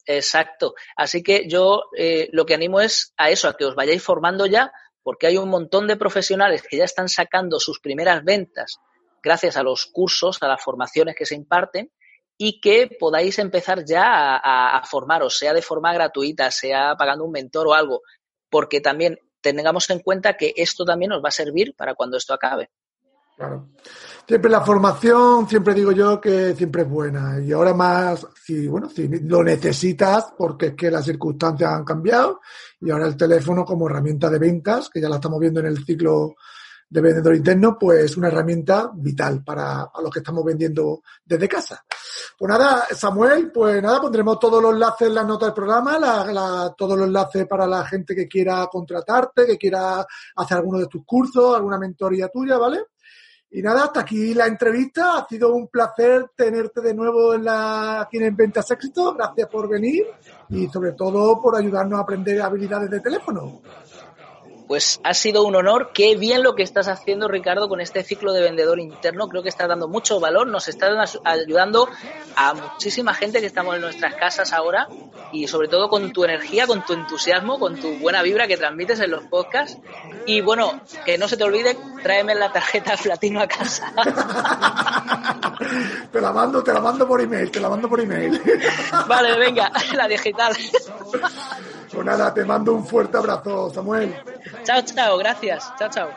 Exacto. 0.06 0.74
Así 0.96 1.22
que 1.22 1.46
yo 1.48 1.82
eh, 1.96 2.28
lo 2.32 2.46
que 2.46 2.54
animo 2.54 2.80
es 2.80 3.12
a 3.16 3.30
eso, 3.30 3.48
a 3.48 3.56
que 3.56 3.66
os 3.66 3.74
vayáis 3.74 4.02
formando 4.02 4.46
ya 4.46 4.72
porque 5.02 5.26
hay 5.26 5.36
un 5.36 5.48
montón 5.48 5.86
de 5.86 5.96
profesionales 5.96 6.62
que 6.68 6.78
ya 6.78 6.84
están 6.84 7.08
sacando 7.08 7.58
sus 7.58 7.80
primeras 7.80 8.24
ventas 8.24 8.76
gracias 9.22 9.56
a 9.56 9.62
los 9.62 9.86
cursos, 9.86 10.38
a 10.42 10.48
las 10.48 10.62
formaciones 10.62 11.14
que 11.16 11.26
se 11.26 11.34
imparten 11.34 11.90
y 12.44 12.58
que 12.60 12.90
podáis 12.98 13.38
empezar 13.38 13.84
ya 13.84 14.34
a, 14.34 14.84
formaros, 14.84 15.38
sea 15.38 15.54
de 15.54 15.62
forma 15.62 15.92
gratuita, 15.92 16.50
sea 16.50 16.96
pagando 16.96 17.24
un 17.24 17.30
mentor 17.30 17.68
o 17.68 17.72
algo, 17.74 18.02
porque 18.50 18.80
también 18.80 19.16
tengamos 19.40 19.88
en 19.90 20.00
cuenta 20.00 20.36
que 20.36 20.52
esto 20.56 20.84
también 20.84 21.10
nos 21.10 21.22
va 21.22 21.28
a 21.28 21.30
servir 21.30 21.76
para 21.76 21.94
cuando 21.94 22.16
esto 22.16 22.34
acabe. 22.34 22.70
Claro. 23.36 23.68
Siempre 24.26 24.50
la 24.50 24.60
formación, 24.62 25.48
siempre 25.48 25.72
digo 25.72 25.92
yo 25.92 26.20
que 26.20 26.56
siempre 26.56 26.82
es 26.82 26.88
buena. 26.88 27.38
Y 27.40 27.52
ahora 27.52 27.74
más, 27.74 28.26
si, 28.44 28.66
bueno, 28.66 28.88
si 28.88 29.06
lo 29.06 29.44
necesitas, 29.44 30.34
porque 30.36 30.66
es 30.66 30.74
que 30.74 30.90
las 30.90 31.04
circunstancias 31.04 31.70
han 31.70 31.84
cambiado, 31.84 32.40
y 32.80 32.90
ahora 32.90 33.06
el 33.06 33.16
teléfono 33.16 33.64
como 33.64 33.86
herramienta 33.86 34.28
de 34.28 34.40
ventas, 34.40 34.90
que 34.92 35.00
ya 35.00 35.08
la 35.08 35.16
estamos 35.16 35.38
viendo 35.38 35.60
en 35.60 35.66
el 35.66 35.84
ciclo 35.84 36.34
de 36.92 37.00
vendedor 37.00 37.34
interno, 37.34 37.78
pues 37.78 38.18
una 38.18 38.28
herramienta 38.28 38.90
vital 38.94 39.42
para, 39.42 39.90
los 40.02 40.10
que 40.12 40.18
estamos 40.18 40.44
vendiendo 40.44 41.02
desde 41.24 41.48
casa. 41.48 41.82
Pues 42.38 42.50
nada, 42.50 42.84
Samuel, 42.94 43.50
pues 43.50 43.82
nada, 43.82 43.98
pondremos 43.98 44.38
todos 44.38 44.62
los 44.62 44.74
enlaces 44.74 45.08
en 45.08 45.14
la 45.14 45.24
nota 45.24 45.46
del 45.46 45.54
programa, 45.54 46.74
todos 46.76 46.98
los 46.98 47.06
enlaces 47.06 47.46
para 47.46 47.66
la 47.66 47.86
gente 47.86 48.14
que 48.14 48.28
quiera 48.28 48.66
contratarte, 48.70 49.46
que 49.46 49.56
quiera 49.56 50.06
hacer 50.36 50.58
alguno 50.58 50.80
de 50.80 50.86
tus 50.86 51.02
cursos, 51.06 51.56
alguna 51.56 51.78
mentoría 51.78 52.28
tuya, 52.28 52.58
¿vale? 52.58 52.80
Y 53.52 53.62
nada, 53.62 53.84
hasta 53.84 54.00
aquí 54.00 54.34
la 54.34 54.46
entrevista. 54.46 55.16
Ha 55.16 55.26
sido 55.26 55.54
un 55.54 55.68
placer 55.68 56.30
tenerte 56.36 56.82
de 56.82 56.94
nuevo 56.94 57.32
en 57.32 57.44
la, 57.44 58.02
aquí 58.02 58.18
en 58.18 58.36
Ventas 58.36 58.70
Éxito. 58.70 59.14
Gracias 59.14 59.48
por 59.48 59.68
venir 59.68 60.06
y 60.50 60.68
sobre 60.68 60.92
todo 60.92 61.40
por 61.40 61.56
ayudarnos 61.56 61.98
a 61.98 62.02
aprender 62.02 62.40
habilidades 62.40 62.90
de 62.90 63.00
teléfono. 63.00 63.62
Pues 64.72 65.00
ha 65.04 65.12
sido 65.12 65.44
un 65.44 65.54
honor. 65.54 65.90
Qué 65.92 66.16
bien 66.16 66.42
lo 66.42 66.54
que 66.54 66.62
estás 66.62 66.88
haciendo, 66.88 67.28
Ricardo, 67.28 67.68
con 67.68 67.82
este 67.82 68.02
ciclo 68.02 68.32
de 68.32 68.40
vendedor 68.40 68.80
interno. 68.80 69.28
Creo 69.28 69.42
que 69.42 69.50
estás 69.50 69.68
dando 69.68 69.86
mucho 69.86 70.18
valor, 70.18 70.46
nos 70.46 70.66
estás 70.66 71.18
ayudando 71.24 71.90
a 72.36 72.54
muchísima 72.54 73.12
gente 73.12 73.40
que 73.40 73.46
estamos 73.46 73.74
en 73.74 73.82
nuestras 73.82 74.14
casas 74.14 74.54
ahora 74.54 74.88
y 75.30 75.46
sobre 75.46 75.68
todo 75.68 75.90
con 75.90 76.10
tu 76.14 76.24
energía, 76.24 76.66
con 76.66 76.82
tu 76.86 76.94
entusiasmo, 76.94 77.58
con 77.58 77.78
tu 77.78 77.98
buena 77.98 78.22
vibra 78.22 78.46
que 78.46 78.56
transmites 78.56 78.98
en 79.00 79.10
los 79.10 79.24
podcasts. 79.24 79.76
Y 80.24 80.40
bueno, 80.40 80.80
que 81.04 81.18
no 81.18 81.28
se 81.28 81.36
te 81.36 81.44
olvide, 81.44 81.76
tráeme 82.02 82.34
la 82.34 82.50
tarjeta 82.50 82.96
platino 82.96 83.42
a 83.42 83.46
casa. 83.48 83.92
te 86.10 86.18
la 86.18 86.32
mando, 86.32 86.64
te 86.64 86.72
la 86.72 86.80
mando 86.80 87.06
por 87.06 87.20
email, 87.20 87.50
te 87.50 87.60
la 87.60 87.68
mando 87.68 87.90
por 87.90 88.00
email. 88.00 88.40
vale, 89.06 89.36
venga, 89.36 89.70
la 89.94 90.08
digital. 90.08 90.56
Pues 91.92 92.06
nada, 92.06 92.32
te 92.32 92.44
mando 92.44 92.72
un 92.72 92.86
fuerte 92.86 93.18
abrazo, 93.18 93.70
Samuel. 93.70 94.14
Chao, 94.64 94.80
chao, 94.82 95.18
gracias. 95.18 95.72
Chao, 95.78 95.90
chao. 95.90 96.08